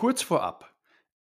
Kurz 0.00 0.22
vorab. 0.22 0.74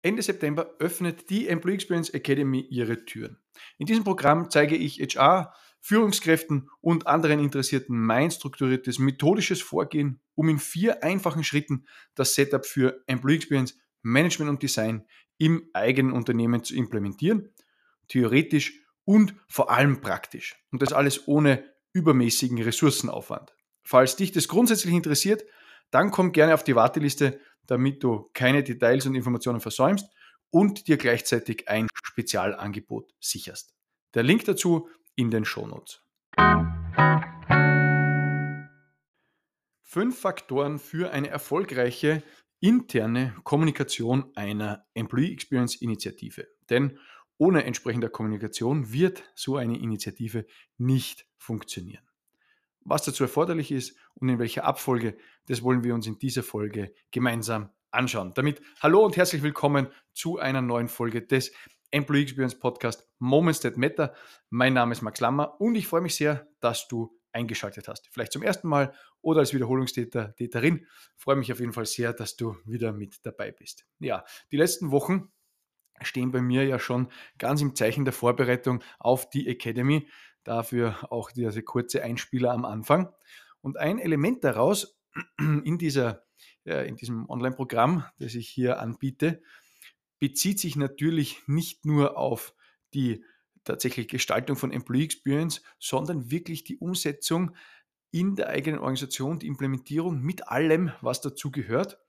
Ende 0.04 0.21
September 0.21 0.73
öffnet 0.79 1.29
die 1.29 1.49
Employee 1.49 1.75
Experience 1.75 2.12
Academy 2.12 2.62
ihre 2.62 3.04
Türen. 3.04 3.38
In 3.78 3.88
diesem 3.88 4.05
Programm 4.05 4.49
zeige 4.49 4.78
ich 4.78 5.02
HR, 5.02 5.54
Führungskräften 5.81 6.70
und 6.79 7.05
anderen 7.05 7.42
Interessierten 7.42 8.00
mein 8.00 8.31
strukturiertes 8.31 8.97
methodisches 8.97 9.62
Vorgehen, 9.62 10.21
um 10.34 10.47
in 10.47 10.60
vier 10.60 11.03
einfachen 11.03 11.44
Schritten 11.44 11.87
das 12.15 12.35
Setup 12.35 12.65
für 12.65 13.03
Employee 13.05 13.35
Experience 13.35 13.78
Management 14.01 14.49
und 14.49 14.63
Design 14.63 15.05
im 15.37 15.69
eigenen 15.73 16.13
Unternehmen 16.13 16.63
zu 16.63 16.73
implementieren, 16.73 17.49
theoretisch 18.07 18.81
und 19.03 19.35
vor 19.49 19.71
allem 19.71 19.99
praktisch. 19.99 20.55
Und 20.71 20.81
das 20.81 20.93
alles 20.93 21.27
ohne 21.27 21.66
übermäßigen 21.91 22.61
Ressourcenaufwand. 22.61 23.53
Falls 23.84 24.16
dich 24.16 24.31
das 24.31 24.48
grundsätzlich 24.48 24.93
interessiert, 24.93 25.43
dann 25.91 26.11
komm 26.11 26.31
gerne 26.31 26.53
auf 26.53 26.63
die 26.63 26.75
Warteliste 26.75 27.41
damit 27.69 28.03
du 28.03 28.29
keine 28.33 28.63
Details 28.63 29.05
und 29.05 29.15
Informationen 29.15 29.59
versäumst 29.59 30.07
und 30.49 30.87
dir 30.87 30.97
gleichzeitig 30.97 31.69
ein 31.69 31.87
Spezialangebot 32.03 33.13
sicherst. 33.19 33.73
Der 34.13 34.23
Link 34.23 34.45
dazu 34.45 34.89
in 35.15 35.29
den 35.29 35.45
Shownotes. 35.45 36.01
Fünf 39.83 40.19
Faktoren 40.19 40.79
für 40.79 41.11
eine 41.11 41.29
erfolgreiche 41.29 42.23
interne 42.59 43.35
Kommunikation 43.43 44.31
einer 44.35 44.85
Employee 44.93 45.31
Experience 45.31 45.75
Initiative. 45.75 46.47
Denn 46.70 46.99
ohne 47.37 47.63
entsprechender 47.63 48.09
Kommunikation 48.09 48.91
wird 48.91 49.23
so 49.33 49.55
eine 49.55 49.79
Initiative 49.79 50.45
nicht 50.77 51.25
funktionieren. 51.37 52.09
Was 52.91 53.03
dazu 53.03 53.23
erforderlich 53.23 53.71
ist 53.71 53.95
und 54.16 54.29
in 54.29 54.39
welcher 54.39 54.63
Abfolge, 54.63 55.16
das 55.45 55.61
wollen 55.61 55.84
wir 55.84 55.93
uns 55.93 56.07
in 56.07 56.17
dieser 56.17 56.41
Folge 56.41 56.91
gemeinsam 57.12 57.70
anschauen. 57.91 58.34
Damit 58.34 58.63
hallo 58.79 59.05
und 59.05 59.15
herzlich 59.15 59.43
willkommen 59.43 59.90
zu 60.12 60.40
einer 60.40 60.63
neuen 60.63 60.87
Folge 60.87 61.21
des 61.21 61.54
Employee 61.91 62.23
Experience 62.23 62.57
Podcast 62.57 63.07
Moments 63.20 63.60
That 63.60 63.77
Matter. 63.77 64.16
Mein 64.50 64.73
Name 64.73 64.94
ist 64.94 65.04
Max 65.04 65.20
Lammer 65.20 65.62
und 65.62 65.76
ich 65.76 65.86
freue 65.86 66.02
mich 66.02 66.16
sehr, 66.16 66.48
dass 66.62 66.88
du 66.88 67.16
eingeschaltet 67.32 67.88
hast. 67.88 68.10
Vielleicht 68.12 68.32
zum 68.32 68.42
ersten 68.42 68.67
Mal 68.67 68.92
oder 69.22 69.42
als 69.42 69.54
Wiederholungstäter, 69.54 70.34
Täterin. 70.36 70.88
freue 71.16 71.36
mich 71.36 71.52
auf 71.52 71.60
jeden 71.60 71.73
Fall 71.73 71.86
sehr, 71.86 72.12
dass 72.14 72.38
du 72.38 72.58
wieder 72.66 72.92
mit 72.92 73.23
dabei 73.23 73.52
bist. 73.52 73.86
Ja, 74.00 74.26
die 74.52 74.58
letzten 74.58 74.90
Wochen 74.90 75.32
stehen 76.02 76.32
bei 76.32 76.42
mir 76.42 76.66
ja 76.66 76.80
schon 76.80 77.12
ganz 77.38 77.62
im 77.62 77.76
Zeichen 77.76 78.06
der 78.06 78.14
Vorbereitung 78.14 78.84
auf 78.98 79.30
die 79.30 79.48
Academy. 79.48 80.08
Dafür 80.44 81.12
auch 81.12 81.32
diese 81.32 81.64
kurze 81.64 82.04
Einspieler 82.04 82.52
am 82.52 82.66
Anfang. 82.66 83.09
Und 83.62 83.78
ein 83.78 84.00
Element 84.00 84.44
daraus 84.44 85.00
in, 85.38 85.78
dieser, 85.78 86.23
in 86.64 86.95
diesem 86.95 87.30
Online-Programm, 87.30 88.06
das 88.20 88.36
ich 88.36 88.48
hier 88.48 88.80
anbiete, 88.80 89.42
bezieht 90.20 90.60
sich 90.60 90.76
natürlich 90.76 91.42
nicht 91.48 91.86
nur 91.86 92.17
auf 92.17 92.54
die 92.94 93.23
tatsächliche 93.64 94.08
Gestaltung 94.08 94.56
von 94.56 94.72
Employee 94.72 95.06
Experience, 95.06 95.62
sondern 95.80 96.32
wirklich 96.32 96.64
die 96.64 96.78
Umsetzung 96.78 97.56
in 98.12 98.36
der 98.36 98.50
eigenen 98.50 98.80
Organisation, 98.80 99.40
die 99.40 99.48
Implementierung 99.48 100.22
mit 100.22 100.48
allem, 100.48 100.92
was 101.02 101.22
dazu 101.22 101.52
gehört. 101.52 102.00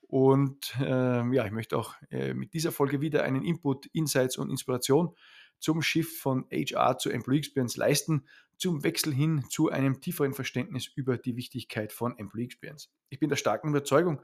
Und 0.00 0.74
äh, 0.80 1.34
ja, 1.34 1.46
ich 1.46 1.52
möchte 1.52 1.78
auch 1.78 1.94
äh, 2.10 2.34
mit 2.34 2.52
dieser 2.54 2.72
Folge 2.72 3.00
wieder 3.00 3.24
einen 3.24 3.42
Input, 3.42 3.86
Insights 3.86 4.36
und 4.36 4.50
Inspiration 4.50 5.14
zum 5.58 5.82
Shift 5.82 6.18
von 6.18 6.46
HR 6.50 6.98
zu 6.98 7.10
Employee 7.10 7.38
Experience 7.38 7.76
leisten, 7.76 8.26
zum 8.56 8.84
Wechsel 8.84 9.12
hin 9.12 9.44
zu 9.48 9.70
einem 9.70 10.00
tieferen 10.00 10.34
Verständnis 10.34 10.86
über 10.86 11.18
die 11.18 11.36
Wichtigkeit 11.36 11.92
von 11.92 12.16
Employee 12.18 12.44
Experience. 12.44 12.90
Ich 13.08 13.18
bin 13.18 13.28
der 13.28 13.36
starken 13.36 13.68
Überzeugung, 13.68 14.22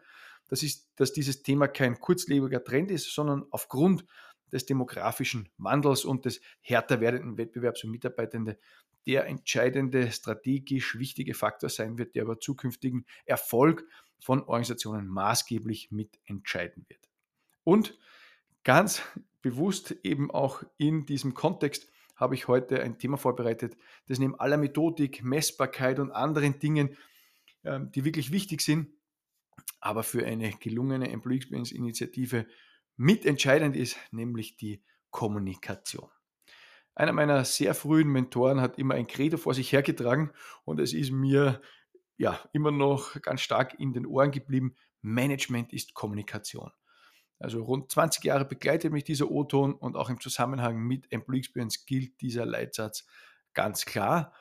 dass, 0.49 0.63
ist, 0.63 0.91
dass 0.97 1.13
dieses 1.13 1.43
Thema 1.43 1.69
kein 1.69 1.99
kurzlebiger 1.99 2.63
Trend 2.63 2.91
ist, 2.91 3.13
sondern 3.15 3.45
aufgrund 3.51 4.05
des 4.53 4.67
demografischen 4.67 5.49
Wandels 5.59 6.05
und 6.05 6.25
des 6.25 6.41
härter 6.61 7.01
werdenden 7.01 7.39
Wettbewerbs 7.39 7.85
um 7.85 7.91
Mitarbeitende 7.91 8.59
der 9.07 9.27
entscheidende, 9.27 10.11
strategisch 10.13 10.99
wichtige 10.99 11.35
Faktor 11.35 11.71
sein 11.71 11.99
wird, 11.99 12.15
der 12.15 12.25
über 12.25 12.39
zukünftigen 12.39 13.07
Erfolg 13.25 13.87
von 14.21 14.43
Organisationen 14.43 15.07
maßgeblich 15.07 15.91
mitentscheiden 15.91 16.85
wird. 16.89 17.09
Und 17.65 17.99
ganz 18.65 19.03
bewusst 19.43 19.97
eben 20.03 20.31
auch 20.31 20.63
in 20.77 21.07
diesem 21.07 21.35
Kontext 21.35 21.89
habe 22.17 22.35
ich 22.35 22.49
heute 22.49 22.83
ein 22.83 22.99
Thema 22.99 23.17
vorbereitet, 23.17 23.77
das 24.07 24.19
neben 24.19 24.39
aller 24.39 24.59
Methodik, 24.59 25.25
Messbarkeit 25.25 25.99
und 25.99 26.11
anderen 26.11 26.59
Dingen, 26.59 26.97
ähm, 27.65 27.91
die 27.93 28.05
wirklich 28.05 28.31
wichtig 28.31 28.61
sind, 28.61 28.91
aber 29.81 30.03
für 30.03 30.25
eine 30.27 30.53
gelungene 30.53 31.11
Employee 31.11 31.37
Experience 31.37 31.73
Initiative 31.73 32.47
mitentscheidend 32.97 33.75
ist, 33.75 33.97
nämlich 34.11 34.57
die 34.57 34.83
Kommunikation. 35.11 36.11
Einer 36.95 37.13
meiner 37.13 37.45
sehr 37.47 37.75
frühen 37.75 38.09
Mentoren 38.09 38.61
hat 38.61 38.79
immer 38.79 38.95
ein 38.95 39.07
Credo 39.07 39.39
vor 39.39 39.55
sich 39.55 39.73
hergetragen 39.73 40.33
und 40.65 40.81
es 40.81 40.93
ist 40.93 41.11
mir 41.11 41.63
ja 42.19 42.39
immer 42.53 42.71
noch 42.71 43.21
ganz 43.23 43.41
stark 43.41 43.81
in 43.81 43.95
den 43.95 44.05
Ohren 44.05 44.31
geblieben. 44.31 44.75
Management 45.01 45.73
ist 45.73 45.95
Kommunikation. 45.95 46.71
Also 47.41 47.63
rund 47.65 47.91
20 47.91 48.23
Jahre 48.23 48.45
begleitet 48.45 48.93
mich 48.93 49.03
dieser 49.03 49.31
O-Ton 49.31 49.73
und 49.75 49.97
auch 49.97 50.11
im 50.11 50.21
Zusammenhang 50.21 50.79
mit 50.79 51.11
Employee 51.11 51.39
Experience 51.39 51.87
gilt 51.87 52.21
dieser 52.21 52.45
Leitsatz 52.45 53.07
ganz 53.55 53.87
klar. 53.87 54.35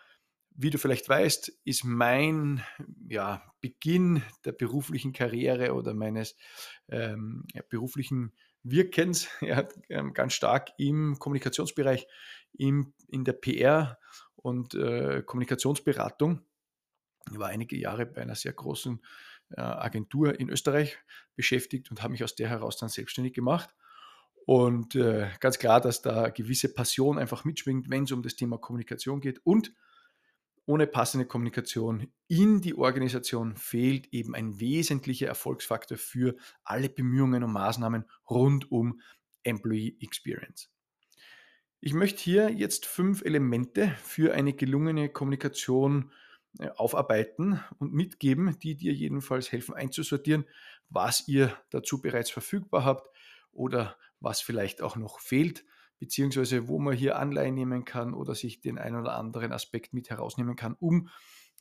Wie 0.52 0.70
du 0.70 0.78
vielleicht 0.78 1.08
weißt, 1.08 1.48
ist 1.64 1.86
mein 1.86 2.62
ja, 3.08 3.42
Beginn 3.62 4.22
der 4.44 4.52
beruflichen 4.52 5.14
Karriere 5.14 5.74
oder 5.74 5.94
meines 5.94 6.36
ähm, 6.90 7.46
beruflichen 7.70 8.34
Wirkens 8.64 9.30
ja, 9.42 9.66
ähm, 9.88 10.14
ganz 10.14 10.34
stark 10.34 10.72
im 10.78 11.18
Kommunikationsbereich, 11.18 12.06
im, 12.52 12.94
in 13.08 13.24
der 13.24 13.34
PR 13.34 13.98
und 14.36 14.76
äh, 14.76 15.24
Kommunikationsberatung. 15.26 16.42
Ich 17.31 17.40
war 17.40 17.48
einige 17.48 17.78
Jahre 17.78 18.06
bei 18.06 18.22
einer 18.22 18.36
sehr 18.36 18.54
großen 18.54 19.02
Agentur 19.56 20.40
in 20.40 20.50
Österreich 20.50 20.98
beschäftigt 21.36 21.90
und 21.90 22.02
habe 22.02 22.12
mich 22.12 22.24
aus 22.24 22.36
der 22.36 22.50
heraus 22.50 22.78
dann 22.78 22.90
selbstständig 22.90 23.34
gemacht. 23.34 23.74
Und 24.46 24.96
äh, 24.96 25.30
ganz 25.40 25.60
klar, 25.60 25.80
dass 25.80 26.02
da 26.02 26.30
gewisse 26.30 26.74
Passion 26.74 27.20
einfach 27.20 27.46
mitschwingt, 27.46 27.90
wenn 27.90 28.04
es 28.04 28.12
um 28.12 28.24
das 28.24 28.36
Thema 28.36 28.58
Kommunikation 28.58 29.22
geht. 29.22 29.40
Und 29.46 29.74
ohne 30.66 30.88
passende 30.88 31.26
Kommunikation 31.26 32.12
in 32.28 32.62
die 32.62 32.76
Organisation 32.76 33.56
fehlt 33.56 34.12
eben 34.14 34.36
ein 34.36 34.60
wesentlicher 34.60 35.28
Erfolgsfaktor 35.28 35.98
für 35.98 36.36
alle 36.64 36.90
Bemühungen 36.90 37.44
und 37.44 37.52
Maßnahmen 37.52 38.06
rund 38.30 38.72
um 38.72 39.02
Employee 39.44 39.98
Experience. 40.00 40.70
Ich 41.81 41.94
möchte 41.94 42.22
hier 42.22 42.50
jetzt 42.52 42.86
fünf 42.86 43.24
Elemente 43.24 43.96
für 44.04 44.34
eine 44.34 44.54
gelungene 44.54 45.10
Kommunikation 45.10 46.12
äh, 46.12 46.28
aufarbeiten 46.76 47.60
und 47.78 47.94
mitgeben, 47.94 48.58
die 48.60 48.76
dir 48.76 48.94
jedenfalls 48.94 49.52
helfen 49.52 49.76
einzusortieren, 49.76 50.46
was 50.90 51.28
ihr 51.28 51.56
dazu 51.70 52.02
bereits 52.02 52.32
verfügbar 52.32 52.86
habt 52.86 53.10
oder 53.52 53.98
was 54.20 54.42
vielleicht 54.42 54.82
auch 54.82 54.96
noch 54.96 55.20
fehlt, 55.20 55.64
beziehungsweise 56.00 56.68
wo 56.68 56.80
man 56.80 56.96
hier 56.96 57.18
Anleihen 57.18 57.56
nehmen 57.56 57.86
kann 57.86 58.14
oder 58.14 58.36
sich 58.36 58.62
den 58.62 58.78
einen 58.78 59.00
oder 59.00 59.16
anderen 59.16 59.52
Aspekt 59.52 59.94
mit 59.94 60.10
herausnehmen 60.10 60.56
kann, 60.56 60.76
um 60.80 61.10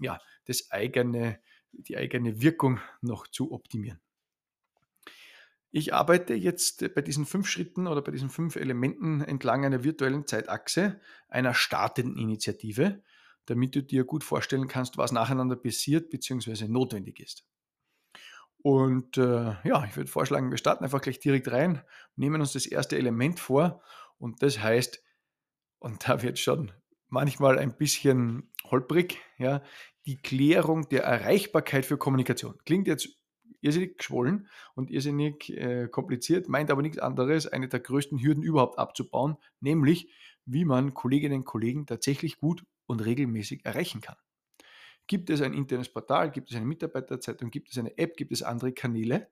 ja, 0.00 0.20
das 0.46 0.70
eigene, 0.70 1.40
die 1.72 1.96
eigene 1.96 2.40
Wirkung 2.40 2.80
noch 3.00 3.26
zu 3.26 3.52
optimieren. 3.52 4.00
Ich 5.70 5.92
arbeite 5.92 6.34
jetzt 6.34 6.94
bei 6.94 7.02
diesen 7.02 7.26
fünf 7.26 7.46
Schritten 7.46 7.86
oder 7.86 8.00
bei 8.00 8.10
diesen 8.10 8.30
fünf 8.30 8.56
Elementen 8.56 9.20
entlang 9.20 9.66
einer 9.66 9.84
virtuellen 9.84 10.26
Zeitachse 10.26 10.98
einer 11.28 11.52
startenden 11.52 12.16
Initiative 12.16 13.02
damit 13.48 13.74
du 13.74 13.82
dir 13.82 14.04
gut 14.04 14.24
vorstellen 14.24 14.68
kannst, 14.68 14.98
was 14.98 15.12
nacheinander 15.12 15.56
passiert 15.56 16.10
bzw. 16.10 16.68
notwendig 16.68 17.20
ist. 17.20 17.44
Und 18.60 19.16
äh, 19.18 19.54
ja, 19.64 19.84
ich 19.84 19.96
würde 19.96 20.10
vorschlagen, 20.10 20.50
wir 20.50 20.58
starten 20.58 20.84
einfach 20.84 21.00
gleich 21.00 21.20
direkt 21.20 21.50
rein, 21.50 21.82
nehmen 22.16 22.40
uns 22.40 22.52
das 22.52 22.66
erste 22.66 22.98
Element 22.98 23.38
vor 23.38 23.82
und 24.18 24.42
das 24.42 24.60
heißt, 24.60 25.02
und 25.78 26.08
da 26.08 26.22
wird 26.22 26.38
schon 26.38 26.72
manchmal 27.08 27.58
ein 27.58 27.76
bisschen 27.76 28.50
holprig, 28.64 29.18
ja, 29.38 29.62
die 30.06 30.16
Klärung 30.16 30.88
der 30.88 31.04
Erreichbarkeit 31.04 31.86
für 31.86 31.98
Kommunikation. 31.98 32.58
Klingt 32.64 32.88
jetzt 32.88 33.08
irrsinnig 33.60 33.98
geschwollen 33.98 34.48
und 34.74 34.90
irrsinnig 34.90 35.50
äh, 35.56 35.88
kompliziert, 35.88 36.48
meint 36.48 36.70
aber 36.70 36.82
nichts 36.82 36.98
anderes, 36.98 37.46
eine 37.46 37.68
der 37.68 37.80
größten 37.80 38.20
Hürden 38.20 38.42
überhaupt 38.42 38.78
abzubauen, 38.78 39.36
nämlich 39.60 40.12
wie 40.46 40.64
man 40.64 40.94
Kolleginnen 40.94 41.38
und 41.38 41.44
Kollegen 41.44 41.86
tatsächlich 41.86 42.38
gut 42.38 42.64
und 42.88 43.00
regelmäßig 43.00 43.64
erreichen 43.64 44.00
kann. 44.00 44.16
Gibt 45.06 45.30
es 45.30 45.40
ein 45.40 45.54
internes 45.54 45.88
Portal, 45.88 46.30
gibt 46.30 46.50
es 46.50 46.56
eine 46.56 46.66
Mitarbeiterzeitung, 46.66 47.50
gibt 47.50 47.70
es 47.70 47.78
eine 47.78 47.96
App, 47.96 48.16
gibt 48.16 48.32
es 48.32 48.42
andere 48.42 48.72
Kanäle? 48.72 49.28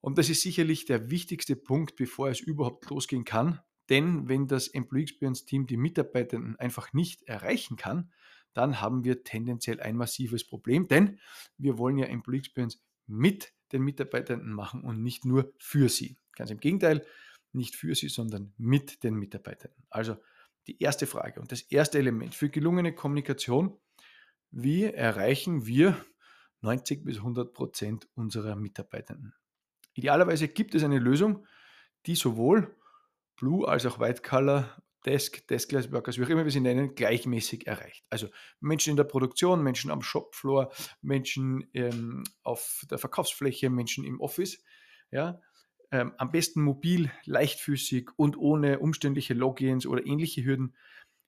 Und 0.00 0.18
das 0.18 0.28
ist 0.28 0.42
sicherlich 0.42 0.84
der 0.84 1.10
wichtigste 1.10 1.56
Punkt, 1.56 1.96
bevor 1.96 2.28
es 2.28 2.40
überhaupt 2.40 2.88
losgehen 2.90 3.24
kann. 3.24 3.60
Denn 3.88 4.28
wenn 4.28 4.46
das 4.46 4.68
Employee 4.68 5.02
Experience 5.02 5.44
Team 5.44 5.66
die 5.66 5.76
Mitarbeitenden 5.76 6.56
einfach 6.56 6.92
nicht 6.92 7.22
erreichen 7.22 7.76
kann, 7.76 8.12
dann 8.52 8.80
haben 8.80 9.04
wir 9.04 9.24
tendenziell 9.24 9.80
ein 9.80 9.96
massives 9.96 10.46
Problem, 10.46 10.88
denn 10.88 11.18
wir 11.58 11.78
wollen 11.78 11.98
ja 11.98 12.06
Employee 12.06 12.38
Experience 12.38 12.82
mit 13.06 13.52
den 13.72 13.82
Mitarbeitenden 13.82 14.52
machen 14.52 14.82
und 14.82 15.02
nicht 15.02 15.24
nur 15.24 15.52
für 15.58 15.88
sie. 15.88 16.16
Ganz 16.32 16.50
im 16.50 16.58
Gegenteil, 16.58 17.04
nicht 17.52 17.76
für 17.76 17.94
sie, 17.94 18.08
sondern 18.08 18.54
mit 18.56 19.02
den 19.02 19.14
Mitarbeitenden. 19.14 19.84
Also 19.90 20.16
die 20.66 20.82
erste 20.82 21.06
Frage 21.06 21.40
und 21.40 21.52
das 21.52 21.62
erste 21.62 21.98
Element 21.98 22.34
für 22.34 22.48
gelungene 22.48 22.94
Kommunikation, 22.94 23.78
wie 24.50 24.84
erreichen 24.84 25.66
wir 25.66 25.96
90 26.62 27.04
bis 27.04 27.18
100 27.18 27.52
Prozent 27.52 28.08
unserer 28.14 28.56
Mitarbeitenden? 28.56 29.34
Idealerweise 29.94 30.48
gibt 30.48 30.74
es 30.74 30.84
eine 30.84 30.98
Lösung, 30.98 31.46
die 32.06 32.14
sowohl 32.14 32.76
Blue 33.36 33.66
als 33.66 33.86
auch 33.86 33.98
White 33.98 34.22
Color 34.22 34.82
Desk, 35.06 35.46
Deskless 35.46 35.92
Workers, 35.92 36.18
wie 36.18 36.24
auch 36.24 36.28
immer 36.28 36.44
wir 36.44 36.50
sie 36.50 36.60
nennen, 36.60 36.94
gleichmäßig 36.94 37.66
erreicht. 37.66 38.04
Also 38.10 38.28
Menschen 38.60 38.90
in 38.90 38.96
der 38.96 39.04
Produktion, 39.04 39.62
Menschen 39.62 39.90
am 39.90 40.02
Shopfloor, 40.02 40.72
Menschen 41.00 41.68
ähm, 41.74 42.24
auf 42.42 42.84
der 42.90 42.98
Verkaufsfläche, 42.98 43.70
Menschen 43.70 44.04
im 44.04 44.20
Office. 44.20 44.64
Ja, 45.12 45.40
ähm, 45.96 46.12
am 46.18 46.30
besten 46.30 46.62
mobil, 46.62 47.10
leichtfüßig 47.24 48.10
und 48.16 48.36
ohne 48.36 48.78
umständliche 48.80 49.34
Logins 49.34 49.86
oder 49.86 50.04
ähnliche 50.06 50.44
Hürden. 50.44 50.76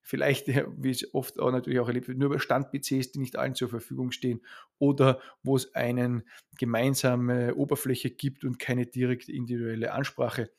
Vielleicht, 0.02 0.46
wie 0.48 0.90
es 0.90 1.14
oft 1.14 1.38
auch 1.38 1.50
natürlich 1.50 1.80
auch 1.80 1.88
erlebt 1.88 2.08
wird, 2.08 2.18
nur 2.18 2.28
über 2.28 2.38
Stand-PCs, 2.38 3.12
die 3.12 3.18
nicht 3.18 3.36
allen 3.36 3.54
zur 3.54 3.68
Verfügung 3.68 4.10
stehen 4.10 4.40
oder 4.78 5.20
wo 5.42 5.56
es 5.56 5.74
eine 5.74 6.24
gemeinsame 6.58 7.54
Oberfläche 7.54 8.10
gibt 8.10 8.44
und 8.44 8.58
keine 8.58 8.86
direkte 8.86 9.32
individuelle 9.32 9.92
Ansprache. 9.92 10.50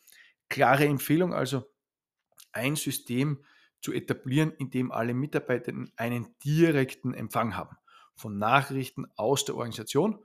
Klare 0.50 0.86
Empfehlung 0.86 1.34
also, 1.34 1.66
ein 2.52 2.76
System 2.76 3.44
zu 3.82 3.94
etablieren, 3.94 4.52
in 4.58 4.72
dem 4.72 4.92
alle 4.92 5.14
Mitarbeitenden 5.14 5.92
einen 5.96 6.36
direkten 6.44 7.14
Empfang 7.14 7.56
haben 7.56 7.78
von 8.16 8.38
Nachrichten 8.38 9.06
aus 9.16 9.46
der 9.46 9.56
Organisation 9.56 10.20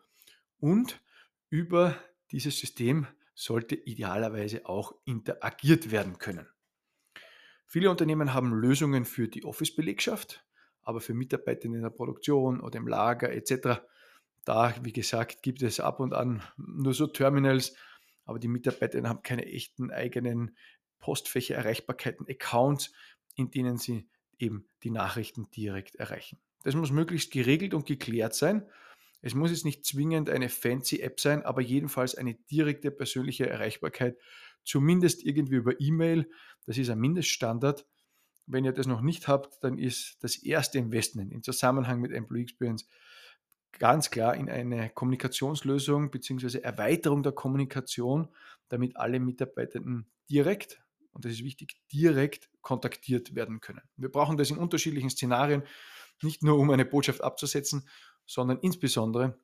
und 0.59 1.01
über 1.49 1.97
dieses 2.33 2.59
System 2.59 3.07
sollte 3.35 3.75
idealerweise 3.75 4.67
auch 4.67 4.95
interagiert 5.05 5.91
werden 5.91 6.19
können. 6.19 6.47
Viele 7.67 7.91
Unternehmen 7.91 8.35
haben 8.35 8.53
Lösungen 8.53 9.05
für 9.05 9.29
die 9.29 9.45
Office-Belegschaft, 9.45 10.45
aber 10.83 11.01
für 11.01 11.15
Mitarbeiter 11.15 11.65
in 11.65 11.83
der 11.83 11.91
Produktion 11.91 12.61
oder 12.61 12.79
im 12.79 12.87
Lager 12.87 13.33
etc., 13.33 13.81
da, 14.45 14.75
wie 14.83 14.93
gesagt, 14.93 15.43
gibt 15.43 15.63
es 15.63 15.81
ab 15.81 16.01
und 16.01 16.13
an 16.13 16.43
nur 16.59 16.93
so 16.93 17.07
Terminals, 17.07 17.75
aber 18.27 18.39
die 18.39 18.49
Mitarbeiter 18.49 19.03
haben 19.09 19.23
keine 19.23 19.47
echten 19.47 19.91
eigenen 19.91 20.57
Postfächer, 20.99 21.55
Erreichbarkeiten, 21.55 22.27
Accounts, 22.29 22.93
in 23.35 23.51
denen 23.51 23.79
sie 23.79 24.09
eben 24.39 24.69
die 24.83 24.91
Nachrichten 24.91 25.51
direkt 25.51 25.97
erreichen. 25.97 26.39
Das 26.63 26.75
muss 26.75 26.91
möglichst 26.91 27.31
geregelt 27.31 27.75
und 27.75 27.87
geklärt 27.87 28.35
sein. 28.35 28.67
Es 29.25 29.35
muss 29.35 29.50
jetzt 29.50 29.65
nicht 29.65 29.87
zwingend 29.87 30.29
eine 30.29 30.50
fancy 30.50 31.00
App 31.00 31.19
sein, 31.19 31.43
aber 31.44 31.62
jedenfalls 31.62 32.15
eine 32.15 32.35
direkte 32.35 32.91
persönliche 32.91 33.49
Erreichbarkeit, 33.49 34.19
zumindest 34.65 35.25
irgendwie 35.25 35.56
über 35.56 35.81
E-Mail. 35.81 36.31
Das 36.67 36.76
ist 36.76 36.91
ein 36.91 36.99
Mindeststandard. 36.99 37.87
Wenn 38.47 38.67
ihr 38.67 38.73
das 38.73 38.87
noch 38.87 39.00
nicht 39.00 39.26
habt, 39.26 39.65
dann 39.65 39.79
ist 39.79 40.19
das 40.21 40.37
erste 40.37 40.79
Investment 40.79 41.32
im 41.32 41.43
Zusammenhang 41.43 42.03
mit 42.03 42.12
Employee 42.12 42.43
Experience 42.43 42.87
ganz 43.73 44.11
klar 44.11 44.37
in 44.37 44.50
eine 44.50 44.91
Kommunikationslösung 44.91 46.11
bzw. 46.11 46.59
Erweiterung 46.59 47.23
der 47.23 47.32
Kommunikation, 47.32 48.29
damit 48.69 48.97
alle 48.99 49.21
Mitarbeitenden 49.21 50.06
direkt 50.29 50.85
und 51.15 51.25
das 51.25 51.32
ist 51.32 51.44
wichtig, 51.44 51.76
direkt 51.93 52.50
kontaktiert 52.61 53.35
werden 53.35 53.61
können. 53.61 53.82
Wir 53.97 54.11
brauchen 54.11 54.37
das 54.37 54.50
in 54.50 54.59
unterschiedlichen 54.59 55.11
Szenarien, 55.11 55.62
nicht 56.23 56.43
nur 56.43 56.59
um 56.59 56.71
eine 56.71 56.85
Botschaft 56.85 57.23
abzusetzen, 57.23 57.88
sondern 58.26 58.59
insbesondere 58.61 59.38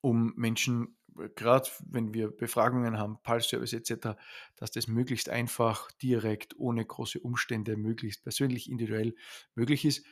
um 0.00 0.32
Menschen, 0.36 0.96
gerade 1.36 1.68
wenn 1.86 2.12
wir 2.14 2.30
Befragungen 2.30 2.98
haben, 2.98 3.18
Pulse-Service 3.22 3.72
etc., 3.72 4.18
dass 4.56 4.70
das 4.70 4.88
möglichst 4.88 5.28
einfach, 5.28 5.90
direkt, 5.92 6.58
ohne 6.58 6.84
große 6.84 7.20
Umstände, 7.20 7.76
möglichst 7.76 8.22
persönlich, 8.22 8.70
individuell 8.70 9.14
möglich 9.54 9.84
ist. 9.84 10.04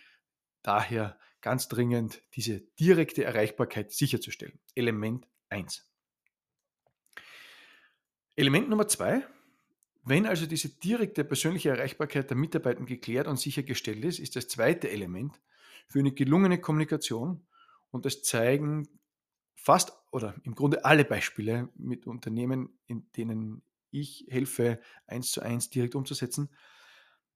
Daher 0.63 1.19
ganz 1.41 1.69
dringend 1.69 2.23
diese 2.35 2.61
direkte 2.79 3.25
Erreichbarkeit 3.25 3.93
sicherzustellen. 3.93 4.59
Element 4.75 5.27
1. 5.49 5.87
Element 8.37 8.69
Nummer 8.69 8.87
2 8.87 9.27
wenn 10.05 10.27
also 10.27 10.47
diese 10.47 10.69
direkte 10.69 11.25
persönliche 11.25 11.71
Erreichbarkeit 11.71 12.31
der 12.31 12.37
Mitarbeiter 12.37 12.83
geklärt 12.85 13.27
und 13.27 13.39
sichergestellt 13.39 14.05
ist, 14.05 14.19
ist 14.19 14.35
das 14.35 14.49
zweite 14.49 14.91
Element 14.91 15.41
für 15.89 15.99
eine 15.99 16.13
gelungene 16.13 16.61
Kommunikation 16.61 17.47
und 17.91 18.05
das 18.05 18.23
zeigen 18.23 18.89
fast 19.55 19.93
oder 20.11 20.35
im 20.45 20.55
Grunde 20.55 20.85
alle 20.85 21.05
Beispiele 21.05 21.69
mit 21.75 22.07
Unternehmen, 22.07 22.79
in 22.87 23.11
denen 23.13 23.63
ich 23.91 24.27
helfe, 24.29 24.81
eins 25.07 25.33
zu 25.33 25.43
eins 25.43 25.71
direkt 25.71 25.95
umzusetzen, 25.95 26.51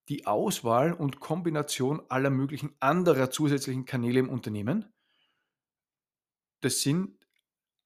die 0.09 0.27
Auswahl 0.27 0.93
und 0.93 1.21
Kombination 1.21 2.03
aller 2.09 2.31
möglichen 2.31 2.75
anderer 2.81 3.31
zusätzlichen 3.31 3.85
Kanäle 3.85 4.21
im 4.21 4.29
Unternehmen. 4.29 4.93
Das 6.61 6.83
sind 6.83 7.19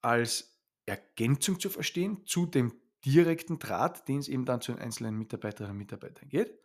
als 0.03 0.59
Ergänzung 0.87 1.61
zu 1.61 1.71
verstehen 1.71 2.27
zu 2.27 2.47
dem 2.47 2.73
direkten 3.05 3.59
Draht, 3.59 4.09
den 4.09 4.19
es 4.19 4.29
eben 4.29 4.45
dann 4.45 4.61
zu 4.61 4.73
den 4.73 4.81
einzelnen 4.81 5.17
Mitarbeiterinnen 5.17 5.73
und 5.73 5.79
Mitarbeitern 5.79 6.29
geht. 6.29 6.59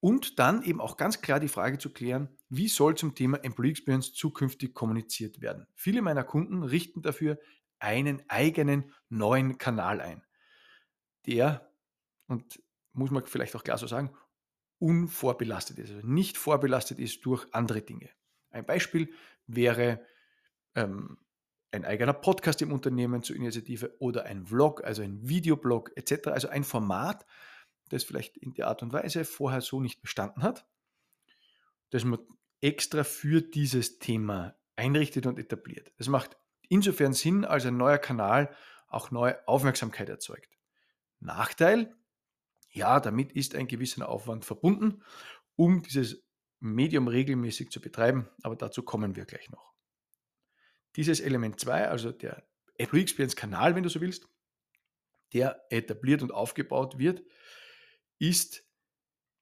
Und 0.00 0.38
dann 0.38 0.62
eben 0.62 0.80
auch 0.80 0.96
ganz 0.96 1.20
klar 1.20 1.38
die 1.38 1.48
Frage 1.48 1.78
zu 1.78 1.92
klären, 1.92 2.28
wie 2.54 2.68
soll 2.68 2.98
zum 2.98 3.14
Thema 3.14 3.42
Employee 3.42 3.70
Experience 3.70 4.12
zukünftig 4.12 4.74
kommuniziert 4.74 5.40
werden. 5.40 5.66
Viele 5.74 6.02
meiner 6.02 6.22
Kunden 6.22 6.62
richten 6.62 7.00
dafür 7.00 7.38
einen 7.78 8.22
eigenen 8.28 8.92
neuen 9.08 9.56
Kanal 9.56 10.02
ein, 10.02 10.22
der, 11.26 11.72
und 12.26 12.62
muss 12.92 13.10
man 13.10 13.24
vielleicht 13.24 13.56
auch 13.56 13.64
klar 13.64 13.78
so 13.78 13.86
sagen, 13.86 14.14
unvorbelastet 14.78 15.78
ist, 15.78 15.92
also 15.92 16.06
nicht 16.06 16.36
vorbelastet 16.36 16.98
ist 16.98 17.24
durch 17.24 17.46
andere 17.52 17.80
Dinge. 17.80 18.10
Ein 18.50 18.66
Beispiel 18.66 19.14
wäre 19.46 20.04
ähm, 20.74 21.16
ein 21.70 21.86
eigener 21.86 22.12
Podcast 22.12 22.60
im 22.60 22.70
Unternehmen 22.70 23.22
zur 23.22 23.34
Initiative 23.34 23.96
oder 23.98 24.26
ein 24.26 24.44
Vlog, 24.44 24.84
also 24.84 25.00
ein 25.00 25.26
Videoblog 25.26 25.90
etc. 25.96 26.26
Also 26.26 26.48
ein 26.48 26.64
Format, 26.64 27.24
das 27.88 28.04
vielleicht 28.04 28.36
in 28.36 28.52
der 28.52 28.68
Art 28.68 28.82
und 28.82 28.92
Weise 28.92 29.24
vorher 29.24 29.62
so 29.62 29.80
nicht 29.80 30.02
bestanden 30.02 30.42
hat, 30.42 30.66
das 31.88 32.04
man 32.04 32.18
extra 32.62 33.04
für 33.04 33.42
dieses 33.42 33.98
Thema 33.98 34.56
einrichtet 34.76 35.26
und 35.26 35.38
etabliert. 35.38 35.92
Das 35.98 36.08
macht 36.08 36.36
insofern 36.68 37.12
Sinn, 37.12 37.44
als 37.44 37.66
ein 37.66 37.76
neuer 37.76 37.98
Kanal 37.98 38.54
auch 38.86 39.10
neue 39.10 39.46
Aufmerksamkeit 39.46 40.08
erzeugt. 40.08 40.58
Nachteil, 41.20 41.94
ja, 42.70 43.00
damit 43.00 43.32
ist 43.32 43.54
ein 43.54 43.66
gewisser 43.68 44.08
Aufwand 44.08 44.44
verbunden, 44.44 45.02
um 45.56 45.82
dieses 45.82 46.24
Medium 46.60 47.08
regelmäßig 47.08 47.70
zu 47.70 47.80
betreiben, 47.80 48.28
aber 48.42 48.56
dazu 48.56 48.82
kommen 48.82 49.16
wir 49.16 49.26
gleich 49.26 49.50
noch. 49.50 49.72
Dieses 50.96 51.20
Element 51.20 51.58
2, 51.58 51.88
also 51.88 52.12
der 52.12 52.46
Employee 52.78 53.02
Experience 53.02 53.36
Kanal, 53.36 53.74
wenn 53.74 53.82
du 53.82 53.88
so 53.88 54.00
willst, 54.00 54.28
der 55.32 55.64
etabliert 55.70 56.22
und 56.22 56.32
aufgebaut 56.32 56.98
wird, 56.98 57.22
ist 58.18 58.64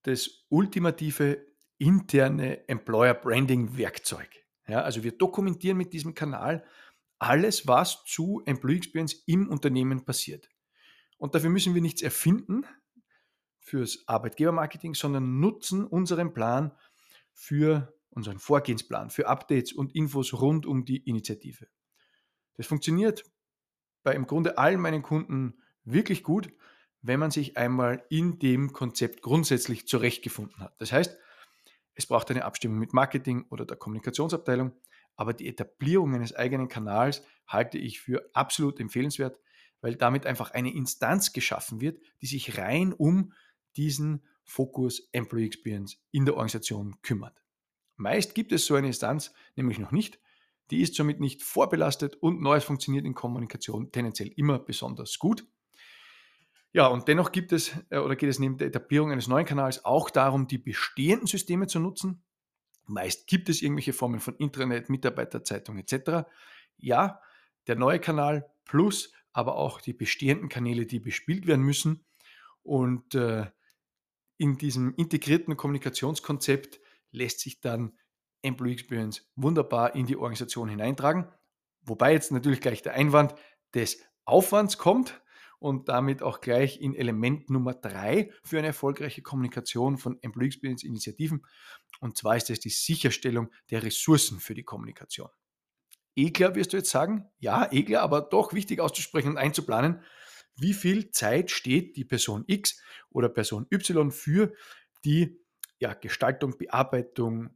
das 0.03 0.47
ultimative 0.49 1.50
interne 1.81 2.69
Employer 2.69 3.15
Branding 3.15 3.77
Werkzeug. 3.77 4.29
Ja, 4.69 4.83
also 4.83 5.03
wir 5.03 5.13
dokumentieren 5.13 5.77
mit 5.77 5.93
diesem 5.93 6.15
Kanal 6.15 6.65
alles, 7.19 7.67
was 7.67 8.05
zu 8.05 8.43
Employee 8.45 8.77
Experience 8.77 9.25
im 9.27 9.49
Unternehmen 9.49 10.05
passiert. 10.05 10.49
Und 11.19 11.35
dafür 11.35 11.51
müssen 11.51 11.75
wir 11.75 11.83
nichts 11.83 12.03
erfinden 12.03 12.65
fürs 13.59 14.05
Arbeitgebermarketing, 14.07 14.95
sondern 14.95 15.41
nutzen 15.41 15.87
unseren 15.87 16.33
Plan 16.33 16.73
für 17.33 17.93
unseren 18.11 18.39
Vorgehensplan 18.39 19.11
für 19.11 19.27
Updates 19.27 19.73
und 19.73 19.95
Infos 19.95 20.35
rund 20.35 20.67
um 20.67 20.85
die 20.85 20.99
Initiative. 20.99 21.69
Das 22.55 22.67
funktioniert 22.67 23.25
bei 24.03 24.15
im 24.15 24.27
Grunde 24.27 24.59
allen 24.59 24.81
meinen 24.81 25.03
Kunden 25.03 25.63
wirklich 25.85 26.23
gut, 26.23 26.53
wenn 27.03 27.21
man 27.21 27.31
sich 27.31 27.57
einmal 27.57 28.05
in 28.11 28.39
dem 28.39 28.73
Konzept 28.73 29.23
grundsätzlich 29.23 29.87
zurechtgefunden 29.87 30.61
hat. 30.61 30.79
Das 30.81 30.93
heißt, 30.93 31.17
es 32.01 32.07
braucht 32.07 32.31
eine 32.31 32.47
Abstimmung 32.47 32.79
mit 32.79 32.95
Marketing 32.95 33.45
oder 33.51 33.67
der 33.67 33.77
Kommunikationsabteilung, 33.77 34.73
aber 35.17 35.35
die 35.35 35.47
Etablierung 35.47 36.15
eines 36.15 36.35
eigenen 36.35 36.67
Kanals 36.67 37.23
halte 37.47 37.77
ich 37.77 38.01
für 38.01 38.31
absolut 38.33 38.81
empfehlenswert, 38.81 39.39
weil 39.83 39.97
damit 39.97 40.25
einfach 40.25 40.53
eine 40.53 40.75
Instanz 40.75 41.35
geschaffen 41.35 41.83
wird, 41.83 42.01
die 42.23 42.27
sich 42.27 42.57
rein 42.57 42.95
um 42.95 43.35
diesen 43.77 44.25
Fokus 44.45 45.11
Employee 45.13 45.45
Experience 45.45 46.03
in 46.11 46.25
der 46.25 46.37
Organisation 46.37 46.97
kümmert. 47.03 47.45
Meist 47.97 48.35
gibt 48.35 48.51
es 48.53 48.65
so 48.65 48.77
eine 48.77 48.87
Instanz 48.87 49.35
nämlich 49.55 49.79
noch 49.79 49.93
nicht. 49.93 50.19
Die 50.71 50.81
ist 50.81 50.95
somit 50.95 51.21
nicht 51.21 51.43
vorbelastet 51.43 52.17
und 52.17 52.41
Neues 52.41 52.65
funktioniert 52.65 53.05
in 53.05 53.13
Kommunikation 53.13 53.93
tendenziell 53.93 54.33
immer 54.37 54.59
besonders 54.59 55.19
gut. 55.19 55.47
Ja, 56.73 56.87
und 56.87 57.09
dennoch 57.09 57.33
gibt 57.33 57.53
es 57.53 57.73
äh, 57.91 57.99
oder 57.99 58.17
geht 58.17 58.31
es 58.31 58.39
neben 58.39 58.57
der 58.57 58.69
Etablierung 58.69 59.11
eines 59.11 59.29
neuen 59.29 59.47
Kanals 59.47 59.85
auch 59.85 60.11
darum, 60.11 60.47
die 60.47 60.59
bestehenden 60.59 61.27
Systeme 61.27 61.67
zu 61.67 61.81
nutzen. 61.81 62.23
Meist 62.87 63.27
gibt 63.27 63.49
es 63.49 63.63
irgendwelche 63.63 63.93
Formen 63.93 64.21
von 64.21 64.37
Intranet, 64.37 64.89
Mitarbeiterzeitung 64.89 65.79
etc. 65.79 66.29
Ja, 66.77 67.21
der 67.67 67.77
neue 67.77 68.01
Kanal 68.01 68.51
plus 68.65 69.13
aber 69.33 69.57
auch 69.57 69.81
die 69.81 69.93
bestehenden 69.93 70.49
Kanäle, 70.49 70.87
die 70.87 70.99
bespielt 70.99 71.47
werden 71.47 71.65
müssen. 71.65 72.05
Und 72.63 73.15
äh, 73.15 73.47
in 74.39 74.59
diesem 74.59 74.95
integrierten 74.95 75.57
Kommunikationskonzept 75.57 76.81
lässt 77.13 77.41
sich 77.41 77.61
dann 77.61 77.97
Employee 78.43 78.73
Experience 78.73 79.31
wunderbar 79.37 79.95
in 79.95 80.07
die 80.07 80.17
Organisation 80.17 80.69
hineintragen. 80.69 81.29
Wobei 81.83 82.13
jetzt 82.13 82.33
natürlich 82.33 82.61
gleich 82.61 82.83
der 82.83 82.95
Einwand 82.95 83.35
des 83.75 84.03
Aufwands 84.25 84.79
kommt 84.79 85.21
und 85.61 85.89
damit 85.89 86.23
auch 86.23 86.41
gleich 86.41 86.81
in 86.81 86.97
Element 86.97 87.51
Nummer 87.51 87.75
drei 87.75 88.33
für 88.43 88.59
eine 88.59 88.69
erfolgreiche 88.69 89.23
Kommunikation 89.23 89.99
von 89.99 90.19
Employee 90.23 90.49
Experience 90.49 90.83
Initiativen. 90.83 91.47
Und 92.01 92.17
zwar 92.17 92.37
ist 92.37 92.51
es 92.51 92.61
die 92.61 92.71
Sicherstellung 92.71 93.51
der 93.71 93.83
Ressourcen 93.83 94.41
für 94.41 94.55
die 94.55 94.65
Kommunikation. 94.65 95.29
Ekler 96.17 96.55
wirst 96.55 96.73
du 96.73 96.79
jetzt 96.79 96.91
sagen? 96.91 97.27
Ja, 97.39 97.71
ekler, 97.71 98.01
aber 98.03 98.23
doch 98.23 98.53
wichtig 98.55 98.81
auszusprechen 98.81 99.29
und 99.29 99.37
einzuplanen. 99.37 100.03
Wie 100.57 100.75
viel 100.75 101.11
Zeit 101.11 101.51
steht 101.51 101.97
die 101.97 102.05
Person 102.05 102.45
X 102.47 102.83
oder 103.11 103.29
Person 103.29 103.67
Y 103.71 104.11
für 104.11 104.53
die 105.05 105.41
ja, 105.79 105.93
Gestaltung, 105.95 106.57
Bearbeitung, 106.59 107.51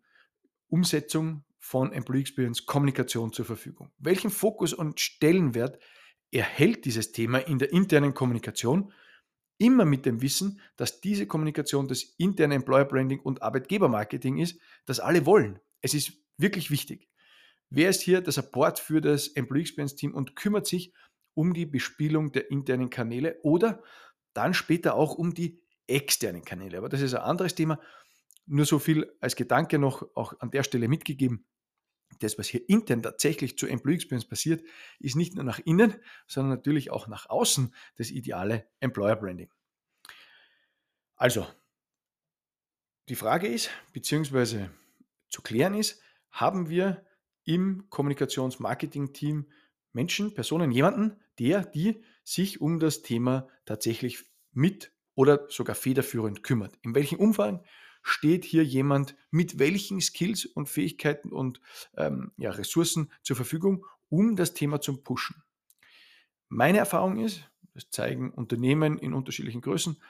Umsetzung 0.69 1.45
von 1.59 1.93
Employee 1.93 2.21
Experience 2.21 2.67
Kommunikation 2.67 3.33
zur 3.33 3.47
Verfügung? 3.47 3.93
Welchen 3.99 4.31
Fokus 4.31 4.75
und 4.75 5.01
Stellenwert 5.01 5.79
erhält 6.35 6.85
dieses 6.85 7.13
Thema 7.13 7.39
in 7.39 7.59
der 7.59 7.73
internen 7.73 8.13
Kommunikation? 8.13 8.93
Immer 9.59 9.85
mit 9.85 10.05
dem 10.05 10.21
Wissen, 10.21 10.61
dass 10.77 11.01
diese 11.01 11.27
Kommunikation 11.27 11.87
das 11.87 12.03
interne 12.19 12.57
Employer 12.57 12.85
Branding 12.85 13.21
und 13.21 13.43
Arbeitgebermarketing 13.43 14.39
ist, 14.39 14.61
das 14.85 14.99
alle 14.99 15.27
wollen. 15.27 15.61
Es 15.81 15.95
ist 15.95 16.13
wirklich 16.37 16.71
wichtig. 16.71 17.09
Wer 17.71 17.91
ist 17.91 18.03
hier 18.03 18.21
der 18.21 18.33
Support 18.33 18.79
für 18.79 19.01
das 19.01 19.29
Employee 19.29 19.63
Experience 19.63 19.95
Team 19.95 20.13
und 20.13 20.35
kümmert 20.37 20.67
sich 20.67 20.93
um 21.35 21.55
die 21.55 21.67
Bespielung 21.67 22.33
der 22.33 22.51
internen 22.51 22.91
Kanäle 22.91 23.39
oder 23.43 23.83
dann 24.33 24.55
später 24.55 24.95
auch 24.95 25.15
um 25.15 25.35
die 25.35 25.63
externen 25.87 26.45
Kanäle. 26.45 26.79
Aber 26.79 26.89
das 26.89 27.01
ist 27.01 27.15
ein 27.15 27.23
anderes 27.23 27.55
Thema. 27.55 27.81
Nur 28.47 28.67
so 28.67 28.79
viel 28.79 29.13
als 29.21 29.37
Gedanke 29.37 29.79
noch 29.79 30.07
auch 30.15 30.39
an 30.41 30.51
der 30.51 30.65
Stelle 30.65 30.89
mitgegeben. 30.89 31.47
Das, 32.19 32.39
was 32.39 32.49
hier 32.49 32.69
intern 32.69 33.03
tatsächlich 33.03 33.59
zur 33.59 33.71
Employee 33.71 33.97
Experience 33.97 34.27
passiert, 34.27 34.65
ist 34.99 35.17
nicht 35.17 35.35
nur 35.35 35.45
nach 35.45 35.59
innen, 35.59 35.95
sondern 36.27 36.51
natürlich 36.57 36.91
auch 36.91 37.07
nach 37.09 37.29
außen 37.29 37.75
das 37.97 38.11
ideale 38.11 38.67
Employer 38.81 39.17
Branding. 39.17 39.51
Also, 41.17 41.47
die 43.09 43.17
Frage 43.17 43.49
ist, 43.49 43.71
beziehungsweise 43.93 44.71
zu 45.29 45.43
klären 45.43 45.75
ist, 45.75 46.01
haben 46.31 46.69
wir 46.69 47.05
im 47.45 47.89
Kommunikationsmarketing-Team 47.91 49.51
Menschen, 49.93 50.35
Personen, 50.35 50.73
jemanden, 50.73 51.21
der, 51.39 51.65
die 51.65 52.03
sich 52.25 52.61
um 52.61 52.81
das 52.81 53.03
Thema 53.03 53.49
tatsächlich 53.65 54.25
mit 54.53 54.93
oder 55.15 55.47
sogar 55.49 55.77
federführend 55.77 56.43
kümmert. 56.43 56.79
In 56.83 56.95
welchem 56.95 57.19
Umfang 57.19 57.63
steht 58.05 58.45
hier 58.45 58.63
jemand 58.65 59.17
mit 59.31 59.59
welchen 59.59 60.01
Skills 60.01 60.45
und 60.45 60.69
Fähigkeiten 60.69 61.33
und 61.33 61.61
ähm, 61.97 62.31
ja, 62.37 62.51
Ressourcen 62.51 63.11
zur 63.23 63.35
Verfügung, 63.35 63.87
um 64.11 64.37
das 64.37 64.53
Thema 64.53 64.81
zu 64.81 64.99
pushen? 64.99 65.43
Meine 66.49 66.79
Erfahrung 66.79 67.19
ist, 67.19 67.51
das 67.73 67.91
zeigen 67.91 68.31
Unternehmen 68.31 68.99
in 68.99 69.15
unterschiedlichen 69.15 69.63
Größen, 69.63 70.01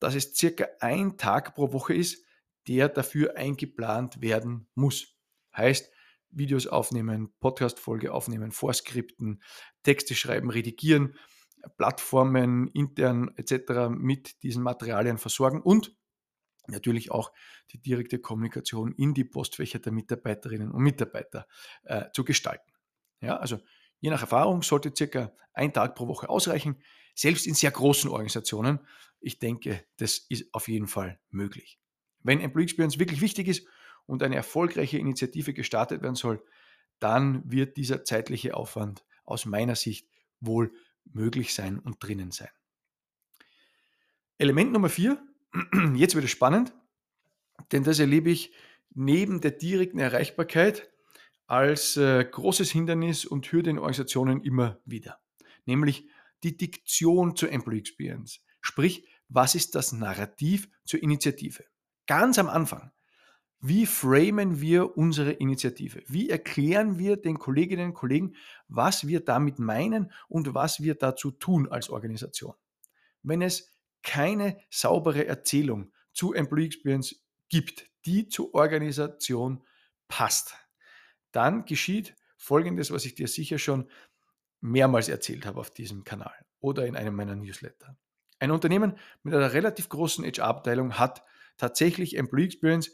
dass 0.00 0.14
es 0.14 0.34
circa 0.34 0.66
ein 0.80 1.18
Tag 1.18 1.54
pro 1.54 1.72
Woche 1.72 1.94
ist, 1.94 2.24
der 2.66 2.88
dafür 2.88 3.36
eingeplant 3.36 4.20
werden 4.22 4.66
muss. 4.74 5.14
Heißt, 5.54 5.92
Videos 6.30 6.66
aufnehmen, 6.66 7.32
Podcast-Folge 7.38 8.12
aufnehmen, 8.12 8.50
Vorskripten, 8.50 9.42
Texte 9.82 10.14
schreiben, 10.14 10.50
redigieren, 10.50 11.16
Plattformen 11.76 12.68
intern 12.68 13.30
etc. 13.36 13.90
mit 13.90 14.42
diesen 14.42 14.62
Materialien 14.62 15.18
versorgen 15.18 15.60
und 15.60 15.94
natürlich 16.66 17.10
auch 17.10 17.32
die 17.70 17.78
direkte 17.78 18.18
Kommunikation 18.18 18.92
in 18.92 19.14
die 19.14 19.24
Postfächer 19.24 19.78
der 19.78 19.92
Mitarbeiterinnen 19.92 20.70
und 20.70 20.82
Mitarbeiter 20.82 21.46
äh, 21.84 22.10
zu 22.12 22.24
gestalten. 22.24 22.72
Ja, 23.20 23.36
also 23.36 23.60
je 24.00 24.10
nach 24.10 24.20
Erfahrung 24.20 24.62
sollte 24.62 24.92
circa 24.96 25.32
ein 25.52 25.72
Tag 25.72 25.94
pro 25.94 26.08
Woche 26.08 26.28
ausreichen, 26.28 26.82
selbst 27.14 27.46
in 27.46 27.54
sehr 27.54 27.70
großen 27.70 28.10
Organisationen. 28.10 28.80
Ich 29.20 29.38
denke, 29.38 29.84
das 29.96 30.18
ist 30.28 30.52
auf 30.52 30.68
jeden 30.68 30.88
Fall 30.88 31.20
möglich. 31.30 31.78
Wenn 32.20 32.40
Employee 32.40 32.64
Experience 32.64 32.98
wirklich 32.98 33.20
wichtig 33.20 33.48
ist 33.48 33.66
und 34.06 34.22
eine 34.22 34.36
erfolgreiche 34.36 34.98
Initiative 34.98 35.52
gestartet 35.52 36.02
werden 36.02 36.14
soll, 36.14 36.44
dann 36.98 37.42
wird 37.50 37.76
dieser 37.76 38.04
zeitliche 38.04 38.54
Aufwand 38.56 39.04
aus 39.24 39.44
meiner 39.44 39.74
Sicht 39.74 40.08
wohl 40.40 40.72
möglich 41.04 41.54
sein 41.54 41.78
und 41.78 42.02
drinnen 42.02 42.30
sein. 42.30 42.50
Element 44.38 44.72
Nummer 44.72 44.88
vier, 44.88 45.22
jetzt 45.94 46.14
wird 46.14 46.24
es 46.24 46.30
spannend, 46.30 46.72
denn 47.72 47.84
das 47.84 47.98
erlebe 47.98 48.30
ich 48.30 48.52
neben 48.94 49.40
der 49.40 49.52
direkten 49.52 49.98
Erreichbarkeit 49.98 50.90
als 51.46 51.96
äh, 51.96 52.24
großes 52.24 52.70
Hindernis 52.70 53.24
und 53.24 53.50
Hürde 53.50 53.70
in 53.70 53.78
Organisationen 53.78 54.42
immer 54.42 54.80
wieder, 54.84 55.20
nämlich 55.66 56.06
die 56.42 56.56
Diktion 56.56 57.36
zur 57.36 57.52
Employee 57.52 57.78
Experience. 57.78 58.40
Sprich, 58.60 59.06
was 59.28 59.54
ist 59.54 59.74
das 59.74 59.92
Narrativ 59.92 60.68
zur 60.84 61.02
Initiative? 61.02 61.64
Ganz 62.06 62.38
am 62.38 62.48
Anfang 62.48 62.92
wie 63.64 63.86
framen 63.86 64.60
wir 64.60 64.98
unsere 64.98 65.30
Initiative? 65.30 66.02
Wie 66.08 66.28
erklären 66.28 66.98
wir 66.98 67.16
den 67.16 67.38
Kolleginnen 67.38 67.90
und 67.90 67.94
Kollegen, 67.94 68.34
was 68.66 69.06
wir 69.06 69.20
damit 69.20 69.60
meinen 69.60 70.10
und 70.28 70.52
was 70.52 70.82
wir 70.82 70.96
dazu 70.96 71.30
tun 71.30 71.68
als 71.70 71.88
Organisation? 71.88 72.54
Wenn 73.22 73.40
es 73.40 73.71
keine 74.02 74.58
saubere 74.70 75.26
Erzählung 75.26 75.92
zu 76.12 76.32
Employee 76.32 76.66
Experience 76.66 77.24
gibt, 77.48 77.88
die 78.04 78.28
zur 78.28 78.54
Organisation 78.54 79.64
passt, 80.08 80.54
dann 81.30 81.64
geschieht 81.64 82.14
Folgendes, 82.36 82.90
was 82.90 83.04
ich 83.04 83.14
dir 83.14 83.28
sicher 83.28 83.58
schon 83.58 83.88
mehrmals 84.60 85.08
erzählt 85.08 85.46
habe 85.46 85.60
auf 85.60 85.70
diesem 85.70 86.04
Kanal 86.04 86.34
oder 86.60 86.86
in 86.86 86.96
einem 86.96 87.14
meiner 87.14 87.36
Newsletter. 87.36 87.96
Ein 88.38 88.50
Unternehmen 88.50 88.98
mit 89.22 89.34
einer 89.34 89.52
relativ 89.52 89.88
großen 89.88 90.24
HR-Abteilung 90.24 90.98
hat 90.98 91.22
tatsächlich 91.56 92.16
Employee 92.16 92.46
Experience 92.46 92.90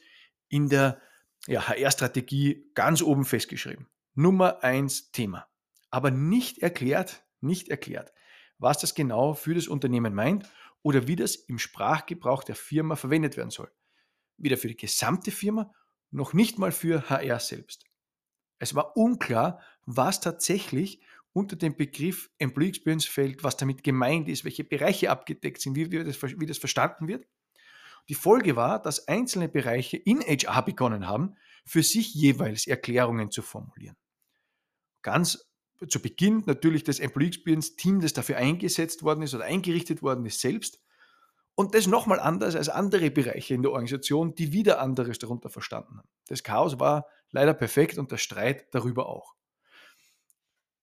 in 0.48 0.68
der 0.68 1.00
ja, 1.46 1.66
HR-Strategie 1.66 2.70
ganz 2.74 3.00
oben 3.02 3.24
festgeschrieben. 3.24 3.88
Nummer 4.14 4.62
eins 4.62 5.10
Thema. 5.10 5.46
Aber 5.90 6.10
nicht 6.10 6.58
erklärt, 6.58 7.24
nicht 7.40 7.68
erklärt, 7.68 8.12
was 8.58 8.78
das 8.78 8.94
genau 8.94 9.34
für 9.34 9.54
das 9.54 9.68
Unternehmen 9.68 10.14
meint 10.14 10.50
oder 10.82 11.06
wie 11.06 11.16
das 11.16 11.34
im 11.34 11.58
Sprachgebrauch 11.58 12.44
der 12.44 12.54
Firma 12.54 12.96
verwendet 12.96 13.36
werden 13.36 13.50
soll. 13.50 13.70
Weder 14.36 14.56
für 14.56 14.68
die 14.68 14.76
gesamte 14.76 15.30
Firma 15.30 15.72
noch 16.10 16.32
nicht 16.32 16.58
mal 16.58 16.72
für 16.72 17.08
HR 17.10 17.40
selbst. 17.40 17.84
Es 18.58 18.74
war 18.74 18.96
unklar, 18.96 19.60
was 19.84 20.20
tatsächlich 20.20 21.00
unter 21.32 21.56
dem 21.56 21.76
Begriff 21.76 22.30
Employee 22.38 22.70
Experience 22.70 23.06
fällt, 23.06 23.44
was 23.44 23.56
damit 23.56 23.84
gemeint 23.84 24.28
ist, 24.28 24.44
welche 24.44 24.64
Bereiche 24.64 25.10
abgedeckt 25.10 25.60
sind, 25.60 25.76
wie, 25.76 25.88
das, 25.88 26.22
wie 26.22 26.46
das 26.46 26.58
verstanden 26.58 27.06
wird. 27.08 27.26
Die 28.08 28.14
Folge 28.14 28.56
war, 28.56 28.80
dass 28.80 29.06
einzelne 29.06 29.48
Bereiche 29.48 29.96
in 29.96 30.20
HR 30.20 30.62
begonnen 30.62 31.06
haben, 31.06 31.36
für 31.64 31.82
sich 31.82 32.14
jeweils 32.14 32.66
Erklärungen 32.66 33.30
zu 33.30 33.42
formulieren. 33.42 33.96
Ganz 35.02 35.47
zu 35.86 36.00
Beginn 36.00 36.42
natürlich 36.46 36.82
das 36.82 36.98
Employee 36.98 37.28
Experience 37.28 37.76
Team, 37.76 38.00
das 38.00 38.12
dafür 38.12 38.36
eingesetzt 38.36 39.02
worden 39.02 39.22
ist 39.22 39.34
oder 39.34 39.44
eingerichtet 39.44 40.02
worden 40.02 40.26
ist, 40.26 40.40
selbst. 40.40 40.80
Und 41.54 41.74
das 41.74 41.86
nochmal 41.86 42.20
anders 42.20 42.56
als 42.56 42.68
andere 42.68 43.10
Bereiche 43.10 43.54
in 43.54 43.62
der 43.62 43.72
Organisation, 43.72 44.34
die 44.34 44.52
wieder 44.52 44.80
anderes 44.80 45.18
darunter 45.18 45.50
verstanden 45.50 45.98
haben. 45.98 46.08
Das 46.28 46.42
Chaos 46.42 46.78
war 46.78 47.06
leider 47.30 47.54
perfekt 47.54 47.98
und 47.98 48.10
der 48.12 48.16
Streit 48.16 48.72
darüber 48.72 49.08
auch. 49.08 49.34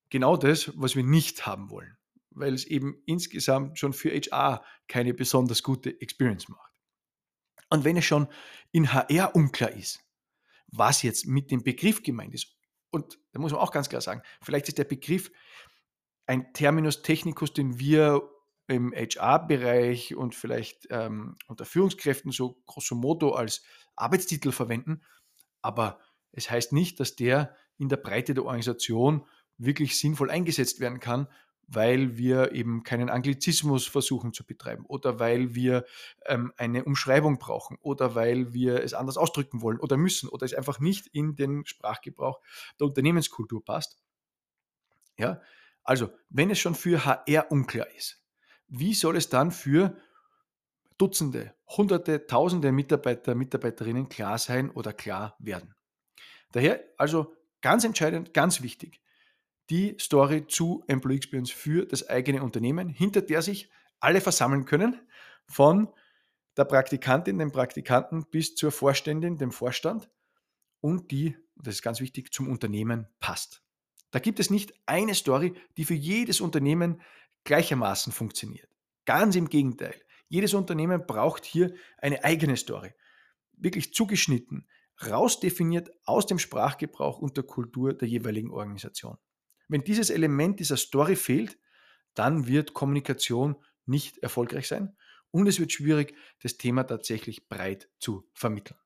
Genau 0.10 0.38
das, 0.38 0.72
was 0.76 0.96
wir 0.96 1.04
nicht 1.04 1.46
haben 1.46 1.70
wollen, 1.70 1.98
weil 2.32 2.54
es 2.54 2.66
eben 2.66 3.02
insgesamt 3.06 3.80
schon 3.80 3.94
für 3.94 4.12
HR 4.12 4.64
keine 4.88 5.14
besonders 5.14 5.64
gute 5.64 6.00
Experience 6.02 6.48
macht. 6.50 6.72
Und 7.70 7.84
wenn 7.84 7.98
es 7.98 8.06
schon 8.06 8.28
in 8.72 8.94
HR 8.94 9.36
unklar 9.36 9.72
ist, 9.72 10.04
was 10.68 11.02
jetzt 11.02 11.26
mit 11.26 11.52
dem 11.52 11.64
Begriff 11.64 12.04
gemeint 12.04 12.34
ist, 12.34 12.56
und 12.96 13.20
da 13.34 13.40
muss 13.40 13.52
man 13.52 13.62
auch 13.62 13.72
ganz 13.72 13.90
klar 13.90 14.02
sagen, 14.02 14.22
vielleicht 14.42 14.70
ist 14.70 14.78
der 14.78 14.86
Begriff 14.86 15.32
ein 16.26 16.54
Terminus 16.54 17.02
technicus, 17.02 17.54
den 17.54 17.78
wir 17.78 18.30
im 18.68 18.94
HR-Bereich 18.94 20.16
und 20.16 20.34
vielleicht 20.34 20.88
ähm, 20.90 21.36
unter 21.48 21.66
Führungskräften 21.66 22.32
so 22.32 22.62
grosso 22.66 22.96
modo 22.96 23.34
als 23.34 23.64
Arbeitstitel 23.96 24.52
verwenden, 24.52 25.04
aber 25.62 26.00
es 26.32 26.50
heißt 26.50 26.74
nicht, 26.74 27.00
dass 27.00 27.16
der 27.16 27.56
in 27.78 27.90
der 27.90 27.98
Breite 27.98 28.34
der 28.34 28.46
Organisation 28.46 29.28
wirklich 29.58 30.00
sinnvoll 30.00 30.32
eingesetzt 30.32 30.80
werden 30.80 31.00
kann, 31.00 31.28
weil 31.68 32.18
wir 32.18 32.52
eben 32.52 32.84
keinen 32.84 33.10
Anglizismus 33.10 33.88
versuchen 33.88 34.34
zu 34.34 34.46
betreiben 34.46 34.86
oder 34.86 35.20
weil 35.20 35.56
wir 35.56 35.86
ähm, 36.26 36.54
eine 36.58 36.86
Umschreibung 36.86 37.38
brauchen 37.38 37.78
oder 37.82 38.16
weil 38.16 38.54
wir 38.54 38.84
es 38.84 38.94
anders 38.94 39.18
ausdrücken 39.18 39.62
wollen 39.62 39.80
oder 39.80 39.98
müssen 39.98 40.30
oder 40.30 40.46
es 40.46 40.54
einfach 40.54 40.80
nicht 40.80 41.08
in 41.08 41.36
den 41.36 41.66
Sprachgebrauch 41.66 42.40
der 42.80 42.88
Unternehmenskultur 42.88 43.64
passt. 43.64 43.98
Ja, 45.18 45.42
Also, 45.84 46.10
wenn 46.30 46.50
es 46.50 46.60
schon 46.60 46.76
für 46.76 47.06
HR 47.06 47.52
unklar 47.52 47.88
ist, 47.96 48.22
wie 48.68 48.94
soll 48.94 49.16
es 49.18 49.30
dann 49.30 49.52
für 49.52 49.98
Dutzende, 50.98 51.54
Hunderte, 51.68 52.26
Tausende 52.26 52.72
Mitarbeiter, 52.72 53.36
Mitarbeiterinnen 53.36 54.10
klar 54.10 54.38
sein 54.38 54.72
oder 54.72 54.94
klar 54.94 55.36
werden? 55.40 55.76
Daher 56.52 56.84
also 56.98 57.36
ganz 57.62 57.84
entscheidend, 57.84 58.34
ganz 58.34 58.62
wichtig, 58.62 59.02
die 59.70 59.98
Story 60.00 60.46
zu 60.48 60.84
Employee 60.88 61.18
Experience 61.18 61.52
für 61.52 61.86
das 61.86 62.08
eigene 62.08 62.44
Unternehmen, 62.44 62.90
hinter 62.90 63.22
der 63.22 63.42
sich 63.42 63.70
alle 64.00 64.22
versammeln 64.22 64.66
können, 64.66 65.00
von 65.48 65.90
der 66.58 66.66
Praktikantin, 66.66 67.38
dem 67.38 67.52
Praktikanten 67.52 68.26
bis 68.30 68.56
zur 68.56 68.72
Vorständin, 68.72 69.38
dem 69.38 69.52
Vorstand 69.52 70.10
und 70.82 71.12
die, 71.12 71.36
das 71.56 71.76
ist 71.76 71.82
ganz 71.82 72.00
wichtig, 72.00 72.34
zum 72.34 72.48
Unternehmen 72.48 73.08
passt. 73.20 73.64
Da 74.12 74.20
gibt 74.20 74.40
es 74.40 74.50
nicht 74.50 74.74
eine 74.86 75.16
Story, 75.16 75.54
die 75.78 75.86
für 75.86 75.94
jedes 75.94 76.42
Unternehmen 76.42 77.02
gleichermaßen 77.44 78.14
funktioniert. 78.14 78.70
Ganz 79.06 79.36
im 79.36 79.50
Gegenteil. 79.50 79.96
Jedes 80.28 80.54
Unternehmen 80.54 81.06
braucht 81.06 81.46
hier 81.46 81.74
eine 81.98 82.24
eigene 82.24 82.58
Story. 82.58 82.94
Wirklich 83.54 83.94
zugeschnitten, 83.94 84.68
rausdefiniert 85.06 85.92
aus 86.06 86.26
dem 86.26 86.40
Sprachgebrauch 86.40 87.20
und 87.20 87.38
der 87.38 87.44
Kultur 87.44 87.94
der 87.94 88.08
jeweiligen 88.08 88.52
Organisation. 88.52 89.18
Wenn 89.68 89.84
dieses 89.84 90.10
Element 90.10 90.60
dieser 90.60 90.78
Story 90.78 91.16
fehlt, 91.16 91.58
dann 92.14 92.48
wird 92.48 92.74
Kommunikation 92.74 93.56
nicht 93.86 94.18
erfolgreich 94.20 94.68
sein 94.68 94.96
und 95.32 95.48
es 95.48 95.60
wird 95.60 95.72
schwierig, 95.72 96.16
das 96.42 96.58
Thema 96.58 96.84
tatsächlich 96.84 97.48
breit 97.48 97.90
zu 98.00 98.30
vermitteln. 98.34 98.80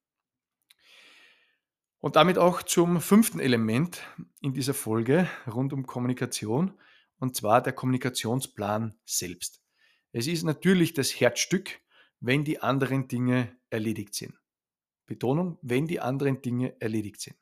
Und 1.99 2.15
damit 2.15 2.37
auch 2.37 2.63
zum 2.63 3.01
fünften 3.01 3.39
Element 3.39 4.01
in 4.41 4.53
dieser 4.53 4.73
Folge 4.73 5.29
rund 5.47 5.73
um 5.73 5.85
Kommunikation, 5.85 6.73
und 7.19 7.35
zwar 7.35 7.61
der 7.61 7.73
Kommunikationsplan 7.73 8.95
selbst. 9.05 9.61
Es 10.13 10.25
ist 10.25 10.43
natürlich 10.43 10.93
das 10.93 11.11
Herzstück, 11.11 11.81
wenn 12.21 12.45
die 12.45 12.61
anderen 12.61 13.07
Dinge 13.07 13.55
erledigt 13.69 14.15
sind. 14.15 14.33
Betonung, 15.05 15.57
wenn 15.61 15.87
die 15.87 15.99
anderen 15.99 16.41
Dinge 16.41 16.79
erledigt 16.79 17.19
sind. 17.19 17.35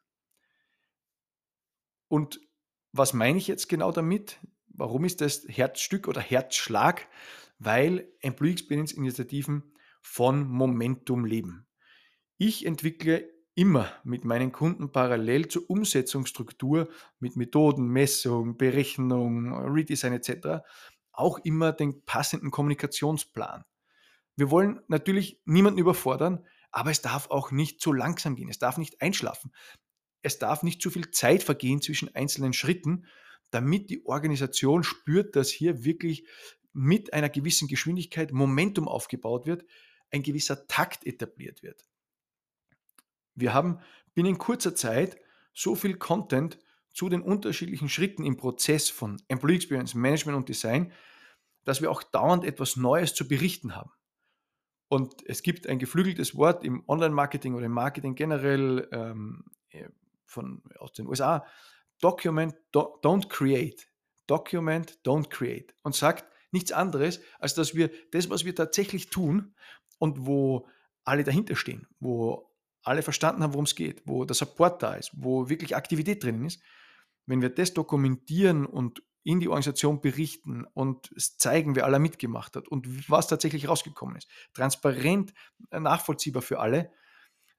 Und 2.08 2.39
was 2.98 3.13
meine 3.13 3.38
ich 3.38 3.48
jetzt 3.48 3.70
genau 3.70 3.92
damit? 3.92 4.39
Warum 4.70 5.06
ist 5.06 5.22
das 5.22 5.46
Herzstück 5.48 6.08
oder 6.08 6.22
Herzschlag? 6.22 7.08
Weil 7.60 8.08
Employee 8.22 8.51
Experience 8.51 8.92
Initiativen 8.92 9.74
von 10.01 10.48
Momentum 10.48 11.25
leben. 11.25 11.68
Ich 12.38 12.66
entwickle 12.66 13.30
immer 13.56 13.92
mit 14.04 14.24
meinen 14.24 14.51
Kunden 14.51 14.92
parallel 14.92 15.48
zur 15.48 15.68
Umsetzungsstruktur 15.68 16.89
mit 17.20 17.36
Methoden, 17.36 17.88
Messung, 17.88 18.56
Berechnung, 18.56 19.51
Redesign 19.51 20.13
etc. 20.13 20.63
auch 21.12 21.39
immer 21.39 21.72
den 21.72 22.04
passenden 22.06 22.51
Kommunikationsplan. 22.51 23.66
Wir 24.36 24.51
wollen 24.51 24.80
natürlich 24.88 25.42
niemanden 25.46 25.80
überfordern, 25.80 26.46
aber 26.72 26.92
es 26.92 27.01
darf 27.01 27.32
auch 27.32 27.50
nicht 27.50 27.82
zu 27.82 27.92
langsam 27.92 28.36
gehen, 28.36 28.50
es 28.50 28.60
darf 28.60 28.77
nicht 28.77 29.01
einschlafen. 29.01 29.51
Es 30.28 30.40
darf 30.40 30.62
nicht 30.62 30.82
zu 30.82 30.90
viel 30.90 31.10
Zeit 31.12 31.42
vergehen 31.42 31.82
zwischen 31.82 32.14
einzelnen 32.14 32.52
Schritten, 32.52 33.06
damit 33.50 33.90
die 33.90 34.06
Organisation 34.06 34.84
spürt, 34.84 35.38
dass 35.38 35.50
hier 35.50 35.86
wirklich 35.86 36.28
mit 36.74 37.14
einer 37.14 37.30
gewissen 37.30 37.70
Geschwindigkeit 37.70 38.34
Momentum 38.34 38.90
aufgebaut 38.90 39.46
wird, 39.46 39.64
ein 40.12 40.24
gewisser 40.24 40.68
Takt 40.68 41.08
etabliert 41.08 41.64
wird. 41.64 41.88
Wir 43.36 43.54
haben 43.54 43.80
binnen 44.16 44.38
kurzer 44.38 44.76
Zeit 44.76 45.18
so 45.54 45.76
viel 45.76 45.96
Content 45.96 46.60
zu 46.92 47.08
den 47.08 47.22
unterschiedlichen 47.22 47.88
Schritten 47.88 48.26
im 48.26 48.36
Prozess 48.36 48.90
von 48.90 49.22
Employee 49.30 49.56
Experience, 49.56 49.96
Management 49.96 50.36
und 50.38 50.50
Design, 50.50 50.92
dass 51.64 51.80
wir 51.80 51.90
auch 51.90 52.04
dauernd 52.04 52.44
etwas 52.44 52.76
Neues 52.76 53.13
zu 53.13 53.30
berichten 53.30 53.78
haben. 53.78 53.92
Und 54.90 55.26
es 55.26 55.42
gibt 55.42 55.68
ein 55.68 55.80
geflügeltes 55.80 56.36
Wort 56.36 56.66
im 56.66 56.84
Online-Marketing 56.86 57.54
oder 57.54 57.68
im 57.68 57.72
Marketing 57.72 58.13
generell 58.16 58.90
ähm, 58.92 59.46
äh, 59.70 59.88
von, 60.28 60.62
aus 60.78 60.94
den 60.94 61.08
USA, 61.08 61.46
Document, 62.00 62.56
do, 62.72 63.00
don't 63.02 63.28
create. 63.28 63.88
Document, 64.28 65.00
don't 65.04 65.30
create. 65.30 65.74
Und 65.82 65.96
sagt 65.96 66.26
nichts 66.52 66.72
anderes, 66.72 67.22
als 67.40 67.56
dass 67.56 67.76
wir 67.76 67.90
das, 68.12 68.30
was 68.30 68.46
wir 68.46 68.56
tatsächlich 68.56 69.10
tun 69.10 69.56
und 70.00 70.26
wo 70.26 70.68
alle 71.04 71.24
dahinter 71.24 71.56
stehen, 71.56 71.88
wo 72.00 72.54
alle 72.84 73.02
verstanden 73.02 73.44
haben, 73.44 73.54
worum 73.54 73.66
es 73.66 73.76
geht, 73.76 74.04
wo 74.06 74.26
der 74.26 74.36
Support 74.36 74.84
da 74.84 74.96
ist, 74.96 75.12
wo 75.13 75.50
wirklich 75.50 75.76
Aktivität 75.76 76.24
drinnen 76.24 76.46
ist, 76.46 76.62
wenn 77.26 77.42
wir 77.42 77.50
das 77.50 77.74
dokumentieren 77.74 78.66
und 78.66 79.02
in 79.24 79.42
die 79.42 79.50
Organisation 79.50 80.00
berichten 80.00 80.66
und 80.74 81.12
zeigen, 81.18 81.76
wer 81.76 81.84
aller 81.84 82.00
mitgemacht 82.00 82.56
hat 82.56 82.70
und 82.70 83.10
was 83.10 83.28
tatsächlich 83.28 83.68
rausgekommen 83.68 84.16
ist, 84.16 84.30
transparent 84.54 85.34
äh, 85.70 85.82
nachvollziehbar 85.82 86.42
für 86.42 86.60
alle, 86.60 86.92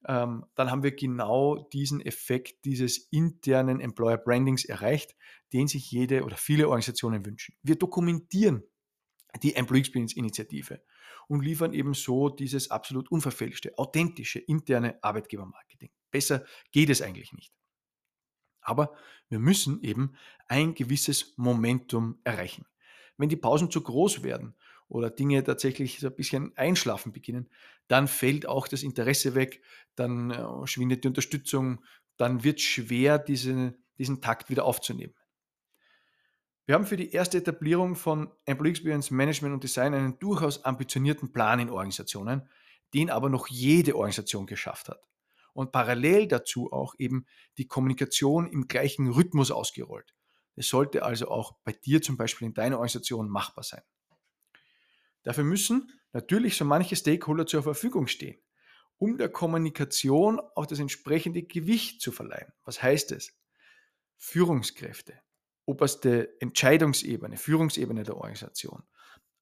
dann 0.01 0.47
haben 0.57 0.83
wir 0.83 0.95
genau 0.95 1.67
diesen 1.73 2.01
Effekt 2.01 2.65
dieses 2.65 3.09
internen 3.11 3.79
Employer 3.81 4.17
Brandings 4.17 4.65
erreicht, 4.65 5.15
den 5.51 5.67
sich 5.67 5.91
jede 5.91 6.23
oder 6.23 6.37
viele 6.37 6.67
Organisationen 6.67 7.25
wünschen. 7.25 7.55
Wir 7.63 7.75
dokumentieren 7.75 8.63
die 9.43 9.55
Employee 9.55 9.81
Experience 9.81 10.15
Initiative 10.15 10.81
und 11.27 11.43
liefern 11.43 11.73
eben 11.73 11.93
so 11.93 12.29
dieses 12.29 12.71
absolut 12.71 13.11
unverfälschte, 13.11 13.77
authentische 13.77 14.39
interne 14.39 14.97
Arbeitgebermarketing. 15.03 15.91
Besser 16.11 16.45
geht 16.71 16.89
es 16.89 17.01
eigentlich 17.01 17.33
nicht. 17.33 17.53
Aber 18.61 18.95
wir 19.29 19.39
müssen 19.39 19.81
eben 19.83 20.13
ein 20.47 20.73
gewisses 20.73 21.33
Momentum 21.37 22.19
erreichen. 22.23 22.65
Wenn 23.17 23.29
die 23.29 23.35
Pausen 23.35 23.69
zu 23.69 23.81
groß 23.81 24.23
werden 24.23 24.55
oder 24.89 25.09
Dinge 25.09 25.43
tatsächlich 25.43 25.99
so 25.99 26.07
ein 26.07 26.15
bisschen 26.15 26.51
einschlafen 26.57 27.13
beginnen, 27.13 27.49
dann 27.87 28.07
fällt 28.07 28.47
auch 28.47 28.67
das 28.67 28.83
Interesse 28.83 29.35
weg, 29.35 29.61
dann 29.95 30.31
äh, 30.31 30.67
schwindet 30.67 31.03
die 31.03 31.07
Unterstützung, 31.07 31.83
dann 32.17 32.43
wird 32.43 32.59
schwer, 32.59 33.17
diese, 33.19 33.75
diesen 33.97 34.21
Takt 34.21 34.49
wieder 34.49 34.65
aufzunehmen. 34.65 35.13
Wir 36.65 36.75
haben 36.75 36.85
für 36.85 36.97
die 36.97 37.11
erste 37.11 37.39
Etablierung 37.39 37.95
von 37.95 38.31
Employee 38.45 38.71
Experience 38.71 39.09
Management 39.09 39.55
und 39.55 39.63
Design 39.63 39.93
einen 39.93 40.19
durchaus 40.19 40.65
ambitionierten 40.65 41.31
Plan 41.31 41.59
in 41.59 41.69
Organisationen, 41.69 42.47
den 42.93 43.09
aber 43.09 43.29
noch 43.29 43.47
jede 43.47 43.95
Organisation 43.95 44.45
geschafft 44.45 44.89
hat. 44.89 45.01
Und 45.53 45.71
parallel 45.71 46.27
dazu 46.27 46.71
auch 46.71 46.93
eben 46.99 47.25
die 47.57 47.65
Kommunikation 47.65 48.47
im 48.47 48.67
gleichen 48.67 49.09
Rhythmus 49.09 49.49
ausgerollt. 49.49 50.13
Es 50.55 50.69
sollte 50.69 51.03
also 51.03 51.29
auch 51.29 51.53
bei 51.63 51.71
dir 51.71 52.01
zum 52.01 52.17
Beispiel 52.17 52.47
in 52.47 52.53
deiner 52.53 52.75
Organisation 52.75 53.29
machbar 53.29 53.63
sein. 53.63 53.81
Dafür 55.23 55.43
müssen 55.43 55.91
natürlich 56.13 56.57
so 56.57 56.65
manche 56.65 56.95
Stakeholder 56.95 57.45
zur 57.45 57.63
Verfügung 57.63 58.07
stehen, 58.07 58.39
um 58.97 59.17
der 59.17 59.29
Kommunikation 59.29 60.39
auch 60.55 60.65
das 60.65 60.79
entsprechende 60.79 61.43
Gewicht 61.43 62.01
zu 62.01 62.11
verleihen. 62.11 62.51
Was 62.63 62.81
heißt 62.81 63.11
es? 63.11 63.37
Führungskräfte, 64.17 65.19
oberste 65.65 66.39
Entscheidungsebene, 66.41 67.37
Führungsebene 67.37 68.03
der 68.03 68.17
Organisation, 68.17 68.83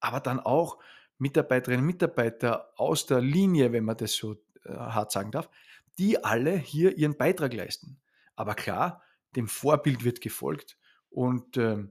aber 0.00 0.20
dann 0.20 0.40
auch 0.40 0.78
Mitarbeiterinnen 1.18 1.80
und 1.80 1.86
Mitarbeiter 1.86 2.72
aus 2.76 3.06
der 3.06 3.20
Linie, 3.20 3.72
wenn 3.72 3.84
man 3.84 3.96
das 3.96 4.12
so 4.12 4.34
äh, 4.64 4.72
hart 4.72 5.10
sagen 5.10 5.32
darf, 5.32 5.50
die 5.98 6.22
alle 6.22 6.56
hier 6.56 6.96
ihren 6.96 7.16
Beitrag 7.16 7.52
leisten. 7.52 8.00
Aber 8.36 8.54
klar, 8.54 9.02
dem 9.34 9.48
Vorbild 9.48 10.04
wird 10.04 10.20
gefolgt 10.20 10.78
und 11.10 11.56
äh, 11.56 11.84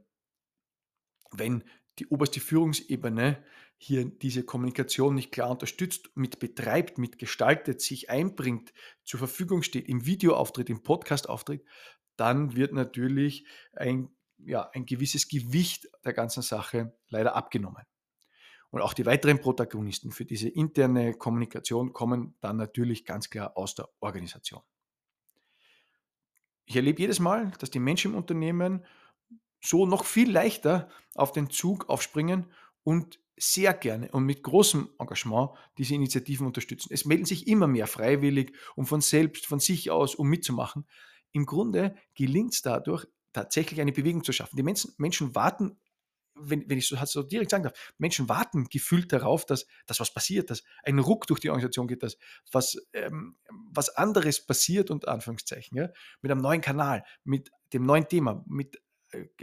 wenn 1.31 1.63
die 1.99 2.07
oberste 2.07 2.39
Führungsebene 2.39 3.43
hier 3.77 4.05
diese 4.05 4.43
Kommunikation 4.43 5.15
nicht 5.15 5.31
klar 5.31 5.51
unterstützt, 5.51 6.09
mit 6.15 6.39
betreibt, 6.39 6.97
mit 6.97 7.19
gestaltet, 7.19 7.81
sich 7.81 8.09
einbringt, 8.09 8.73
zur 9.03 9.19
Verfügung 9.19 9.61
steht, 9.61 9.87
im 9.87 10.05
Videoauftritt, 10.05 10.69
im 10.69 10.83
Podcastauftritt, 10.83 11.63
dann 12.15 12.55
wird 12.55 12.73
natürlich 12.73 13.45
ein 13.73 14.09
ja, 14.39 14.69
ein 14.73 14.85
gewisses 14.85 15.27
Gewicht 15.27 15.87
der 16.05 16.13
ganzen 16.13 16.41
Sache 16.41 16.93
leider 17.09 17.35
abgenommen. 17.35 17.83
Und 18.69 18.81
auch 18.81 18.93
die 18.93 19.05
weiteren 19.05 19.39
Protagonisten 19.39 20.11
für 20.11 20.25
diese 20.25 20.49
interne 20.49 21.13
Kommunikation 21.13 21.93
kommen 21.93 22.35
dann 22.41 22.57
natürlich 22.57 23.05
ganz 23.05 23.29
klar 23.29 23.55
aus 23.55 23.75
der 23.75 23.87
Organisation. 23.99 24.61
Ich 26.65 26.75
erlebe 26.75 27.01
jedes 27.01 27.19
Mal, 27.19 27.51
dass 27.59 27.69
die 27.69 27.79
Menschen 27.79 28.11
im 28.11 28.17
Unternehmen 28.17 28.85
so 29.61 29.85
noch 29.85 30.03
viel 30.03 30.29
leichter 30.29 30.89
auf 31.15 31.31
den 31.31 31.49
Zug 31.49 31.89
aufspringen 31.89 32.51
und 32.83 33.19
sehr 33.37 33.73
gerne 33.73 34.11
und 34.11 34.25
mit 34.25 34.43
großem 34.43 34.89
Engagement 34.99 35.51
diese 35.77 35.93
Initiativen 35.93 36.47
unterstützen. 36.47 36.89
Es 36.91 37.05
melden 37.05 37.25
sich 37.25 37.47
immer 37.47 37.67
mehr 37.67 37.87
freiwillig 37.87 38.53
und 38.75 38.87
von 38.87 39.01
selbst, 39.01 39.45
von 39.45 39.59
sich 39.59 39.91
aus, 39.91 40.15
um 40.15 40.27
mitzumachen. 40.27 40.85
Im 41.31 41.45
Grunde 41.45 41.95
gelingt 42.15 42.53
es 42.53 42.61
dadurch, 42.61 43.05
tatsächlich 43.33 43.79
eine 43.79 43.91
Bewegung 43.91 44.23
zu 44.23 44.31
schaffen. 44.31 44.55
Die 44.55 44.63
Menschen, 44.63 44.93
Menschen 44.97 45.35
warten, 45.35 45.77
wenn, 46.33 46.67
wenn 46.69 46.77
ich 46.77 46.87
so, 46.87 46.97
so 47.05 47.23
direkt 47.23 47.51
sagen 47.51 47.63
darf, 47.63 47.93
Menschen 47.97 48.29
warten 48.29 48.65
gefühlt 48.69 49.11
darauf, 49.11 49.45
dass, 49.45 49.65
dass 49.85 49.99
was 49.99 50.13
passiert, 50.13 50.49
dass 50.49 50.63
ein 50.83 50.99
Ruck 50.99 51.27
durch 51.27 51.39
die 51.39 51.49
Organisation 51.49 51.87
geht, 51.87 52.03
dass 52.03 52.17
was, 52.51 52.77
ähm, 52.93 53.37
was 53.71 53.89
anderes 53.89 54.45
passiert, 54.45 54.89
unter 54.89 55.09
Anführungszeichen, 55.09 55.77
ja, 55.77 55.89
mit 56.21 56.31
einem 56.31 56.41
neuen 56.41 56.61
Kanal, 56.61 57.03
mit 57.23 57.51
dem 57.73 57.85
neuen 57.85 58.07
Thema, 58.07 58.43
mit 58.47 58.81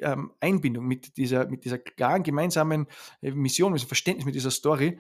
ähm, 0.01 0.33
Einbindung, 0.41 0.87
mit 0.87 1.17
dieser, 1.17 1.47
mit 1.49 1.65
dieser 1.65 1.79
klaren 1.79 2.23
gemeinsamen 2.23 2.87
äh, 3.21 3.31
Mission, 3.31 3.73
mit 3.73 3.81
diesem 3.81 3.89
Verständnis, 3.89 4.27
mit 4.27 4.35
dieser 4.35 4.51
Story, 4.51 4.99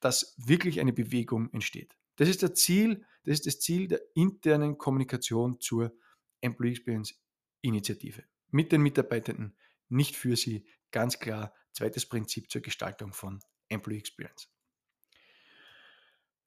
dass 0.00 0.34
wirklich 0.38 0.80
eine 0.80 0.92
Bewegung 0.92 1.50
entsteht. 1.52 1.96
Das 2.16 2.28
ist, 2.28 2.42
das 2.42 2.54
Ziel, 2.54 3.04
das 3.24 3.34
ist 3.34 3.46
das 3.46 3.60
Ziel 3.60 3.88
der 3.88 4.00
internen 4.14 4.78
Kommunikation 4.78 5.60
zur 5.60 5.92
Employee 6.40 6.72
Experience 6.72 7.14
Initiative. 7.60 8.24
Mit 8.50 8.72
den 8.72 8.82
Mitarbeitenden, 8.82 9.56
nicht 9.88 10.16
für 10.16 10.36
sie. 10.36 10.66
Ganz 10.90 11.18
klar, 11.18 11.54
zweites 11.72 12.06
Prinzip 12.06 12.50
zur 12.50 12.60
Gestaltung 12.60 13.12
von 13.12 13.40
Employee 13.68 13.98
Experience. 13.98 14.48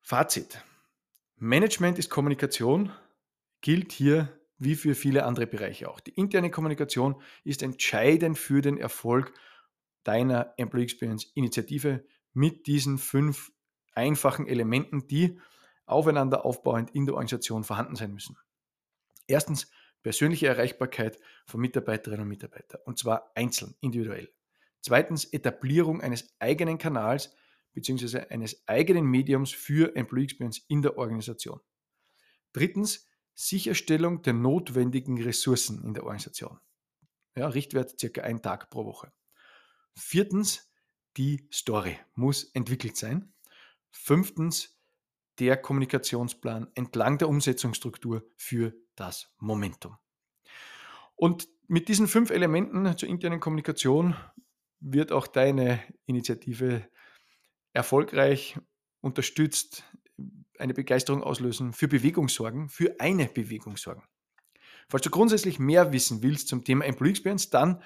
Fazit. 0.01 0.63
Management 1.37 1.97
ist 1.97 2.09
Kommunikation, 2.09 2.91
gilt 3.61 3.91
hier 3.91 4.39
wie 4.57 4.75
für 4.75 4.95
viele 4.95 5.25
andere 5.25 5.47
Bereiche 5.47 5.89
auch. 5.89 5.99
Die 5.99 6.11
interne 6.11 6.49
Kommunikation 6.49 7.21
ist 7.43 7.61
entscheidend 7.61 8.37
für 8.37 8.61
den 8.61 8.77
Erfolg 8.77 9.33
deiner 10.03 10.53
Employee 10.57 10.83
Experience 10.83 11.31
Initiative 11.33 12.05
mit 12.33 12.67
diesen 12.67 12.97
fünf 12.97 13.51
einfachen 13.93 14.47
Elementen, 14.47 15.07
die 15.07 15.39
aufeinander 15.85 16.45
aufbauend 16.45 16.91
in 16.91 17.05
der 17.05 17.15
Organisation 17.15 17.63
vorhanden 17.63 17.95
sein 17.95 18.13
müssen. 18.13 18.37
Erstens 19.27 19.69
persönliche 20.03 20.47
Erreichbarkeit 20.47 21.19
von 21.45 21.61
Mitarbeiterinnen 21.61 22.23
und 22.23 22.29
Mitarbeitern 22.29 22.81
und 22.85 22.97
zwar 22.97 23.31
einzeln, 23.35 23.75
individuell. 23.81 24.31
Zweitens 24.81 25.25
Etablierung 25.25 26.01
eines 26.01 26.35
eigenen 26.39 26.77
Kanals 26.77 27.35
bzw. 27.73 28.27
eines 28.29 28.67
eigenen 28.67 29.05
Mediums 29.05 29.51
für 29.51 29.95
Employee 29.95 30.25
Experience 30.25 30.59
in 30.67 30.81
der 30.81 30.97
Organisation. 30.97 31.59
Drittens 32.53 33.07
Sicherstellung 33.35 34.21
der 34.21 34.33
notwendigen 34.33 35.21
Ressourcen 35.21 35.83
in 35.83 35.93
der 35.93 36.03
Organisation. 36.03 36.59
Ja, 37.35 37.47
Richtwert 37.47 37.99
circa 37.99 38.21
ein 38.21 38.41
Tag 38.41 38.69
pro 38.69 38.85
Woche. 38.85 39.11
Viertens, 39.93 40.71
die 41.17 41.47
Story 41.53 41.99
muss 42.13 42.45
entwickelt 42.53 42.97
sein. 42.97 43.33
Fünftens, 43.91 44.75
der 45.39 45.57
Kommunikationsplan 45.57 46.71
entlang 46.75 47.17
der 47.17 47.27
Umsetzungsstruktur 47.27 48.25
für 48.37 48.73
das 48.95 49.33
Momentum. 49.37 49.97
Und 51.15 51.49
mit 51.67 51.89
diesen 51.89 52.07
fünf 52.07 52.29
Elementen 52.29 52.97
zur 52.97 53.09
internen 53.09 53.41
Kommunikation 53.41 54.15
wird 54.79 55.11
auch 55.11 55.27
deine 55.27 55.81
Initiative 56.05 56.87
erfolgreich 57.73 58.57
unterstützt, 59.01 59.83
eine 60.57 60.73
Begeisterung 60.73 61.23
auslösen, 61.23 61.73
für 61.73 61.87
Bewegung 61.87 62.29
sorgen, 62.29 62.69
für 62.69 62.95
eine 62.99 63.25
Bewegung 63.25 63.77
sorgen. 63.77 64.03
Falls 64.87 65.03
du 65.03 65.09
grundsätzlich 65.09 65.59
mehr 65.59 65.91
wissen 65.91 66.21
willst 66.21 66.47
zum 66.47 66.63
Thema 66.63 66.85
Employee 66.85 67.11
Experience, 67.11 67.49
dann 67.49 67.81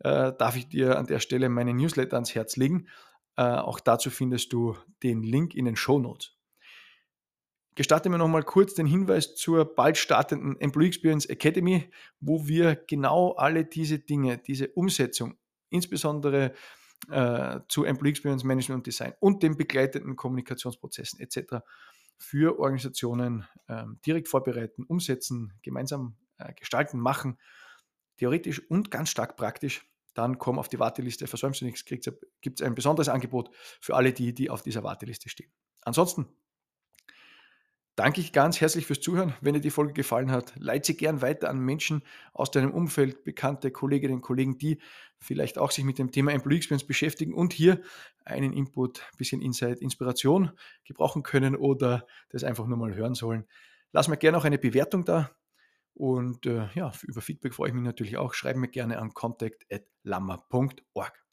äh, 0.00 0.32
darf 0.36 0.56
ich 0.56 0.68
dir 0.68 0.98
an 0.98 1.06
der 1.06 1.20
Stelle 1.20 1.48
meine 1.48 1.72
Newsletter 1.74 2.16
ans 2.16 2.34
Herz 2.34 2.56
legen. 2.56 2.88
Äh, 3.36 3.42
auch 3.42 3.80
dazu 3.80 4.10
findest 4.10 4.52
du 4.52 4.76
den 5.02 5.22
Link 5.22 5.54
in 5.54 5.64
den 5.64 5.76
Show 5.76 5.98
Notes. 5.98 6.36
Gestatte 7.76 8.08
mir 8.10 8.18
nochmal 8.18 8.42
kurz 8.42 8.74
den 8.74 8.86
Hinweis 8.86 9.36
zur 9.36 9.74
bald 9.74 9.96
startenden 9.96 10.60
Employee 10.60 10.88
Experience 10.88 11.26
Academy, 11.26 11.90
wo 12.18 12.48
wir 12.48 12.74
genau 12.74 13.32
alle 13.32 13.64
diese 13.64 14.00
Dinge, 14.00 14.38
diese 14.38 14.68
Umsetzung, 14.68 15.38
insbesondere 15.70 16.52
äh, 17.08 17.60
zu 17.68 17.84
Employee 17.84 18.10
Experience 18.10 18.44
Management 18.44 18.80
und 18.80 18.86
Design 18.86 19.14
und 19.20 19.42
den 19.42 19.56
begleitenden 19.56 20.16
Kommunikationsprozessen 20.16 21.20
etc. 21.20 21.64
für 22.18 22.58
Organisationen 22.58 23.46
äh, 23.68 23.84
direkt 24.04 24.28
vorbereiten, 24.28 24.84
umsetzen, 24.84 25.54
gemeinsam 25.62 26.16
äh, 26.38 26.52
gestalten, 26.54 26.98
machen, 26.98 27.38
theoretisch 28.16 28.60
und 28.70 28.90
ganz 28.90 29.10
stark 29.10 29.36
praktisch. 29.36 29.86
Dann 30.14 30.38
komm 30.38 30.58
auf 30.58 30.68
die 30.68 30.78
Warteliste, 30.78 31.26
versäumst 31.26 31.60
du 31.60 31.64
nichts, 31.64 31.84
gibt 31.84 32.06
es 32.06 32.62
ein 32.62 32.74
besonderes 32.74 33.08
Angebot 33.08 33.50
für 33.80 33.94
alle 33.94 34.12
die, 34.12 34.34
die 34.34 34.50
auf 34.50 34.62
dieser 34.62 34.82
Warteliste 34.82 35.28
stehen. 35.28 35.52
Ansonsten 35.82 36.28
danke 37.96 38.20
ich 38.20 38.32
ganz 38.32 38.60
herzlich 38.60 38.86
fürs 38.86 39.00
Zuhören. 39.00 39.34
Wenn 39.40 39.54
dir 39.54 39.60
die 39.60 39.70
Folge 39.70 39.92
gefallen 39.92 40.30
hat, 40.30 40.52
leite 40.56 40.88
sie 40.88 40.96
gern 40.96 41.22
weiter 41.22 41.50
an 41.50 41.60
Menschen 41.60 42.02
aus 42.32 42.50
deinem 42.50 42.72
Umfeld, 42.72 43.24
bekannte 43.24 43.70
Kolleginnen 43.70 44.14
und 44.14 44.22
Kollegen, 44.22 44.58
die 44.58 44.80
vielleicht 45.18 45.58
auch 45.58 45.70
sich 45.70 45.84
mit 45.84 45.98
dem 45.98 46.10
Thema 46.10 46.32
Employee 46.32 46.56
Experience 46.56 46.86
beschäftigen 46.86 47.34
und 47.34 47.52
hier 47.52 47.82
einen 48.24 48.52
Input, 48.52 49.00
ein 49.00 49.18
bisschen 49.18 49.42
Insight, 49.42 49.80
Inspiration 49.80 50.52
gebrauchen 50.84 51.22
können 51.22 51.56
oder 51.56 52.06
das 52.30 52.44
einfach 52.44 52.66
nur 52.66 52.78
mal 52.78 52.94
hören 52.94 53.14
sollen. 53.14 53.46
Lass 53.92 54.08
mir 54.08 54.16
gerne 54.16 54.38
auch 54.38 54.44
eine 54.44 54.58
Bewertung 54.58 55.04
da. 55.04 55.30
Und 55.94 56.46
äh, 56.46 56.68
ja, 56.74 56.92
über 57.02 57.20
Feedback 57.20 57.54
freue 57.54 57.68
ich 57.68 57.74
mich 57.74 57.84
natürlich 57.84 58.16
auch. 58.16 58.34
Schreib 58.34 58.56
mir 58.56 58.68
gerne 58.68 58.98
an 58.98 59.12
contact.lammer.org. 59.12 61.24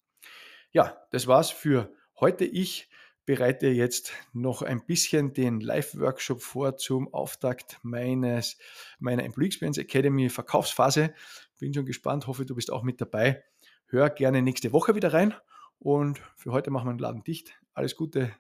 Ja, 0.71 0.97
das 1.11 1.27
war's 1.27 1.51
für 1.51 1.93
heute. 2.19 2.43
Ich 2.43 2.89
bereite 3.27 3.67
jetzt 3.67 4.13
noch 4.31 4.61
ein 4.61 4.85
bisschen 4.85 5.33
den 5.33 5.59
Live-Workshop 5.59 6.41
vor 6.41 6.77
zum 6.77 7.13
Auftakt 7.13 7.77
meines, 7.83 8.57
meiner 8.99 9.25
Employee 9.25 9.47
Experience 9.47 9.77
Academy 9.77 10.29
Verkaufsphase. 10.29 11.13
Bin 11.59 11.73
schon 11.73 11.85
gespannt, 11.85 12.25
hoffe, 12.25 12.45
du 12.45 12.55
bist 12.55 12.71
auch 12.71 12.83
mit 12.83 13.01
dabei. 13.01 13.43
Hör 13.87 14.09
gerne 14.09 14.41
nächste 14.41 14.71
Woche 14.71 14.95
wieder 14.95 15.13
rein 15.13 15.35
und 15.77 16.19
für 16.37 16.53
heute 16.53 16.71
machen 16.71 16.87
wir 16.87 16.93
den 16.93 16.99
Laden 16.99 17.23
dicht. 17.25 17.59
Alles 17.73 17.97
Gute, 17.97 18.31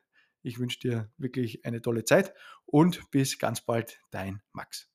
ich 0.41 0.57
wünsche 0.57 0.79
dir 0.79 1.11
wirklich 1.17 1.65
eine 1.65 1.81
tolle 1.81 2.05
Zeit 2.05 2.33
und 2.65 3.11
bis 3.11 3.39
ganz 3.39 3.59
bald, 3.59 3.99
dein 4.09 4.41
Max. 4.53 4.89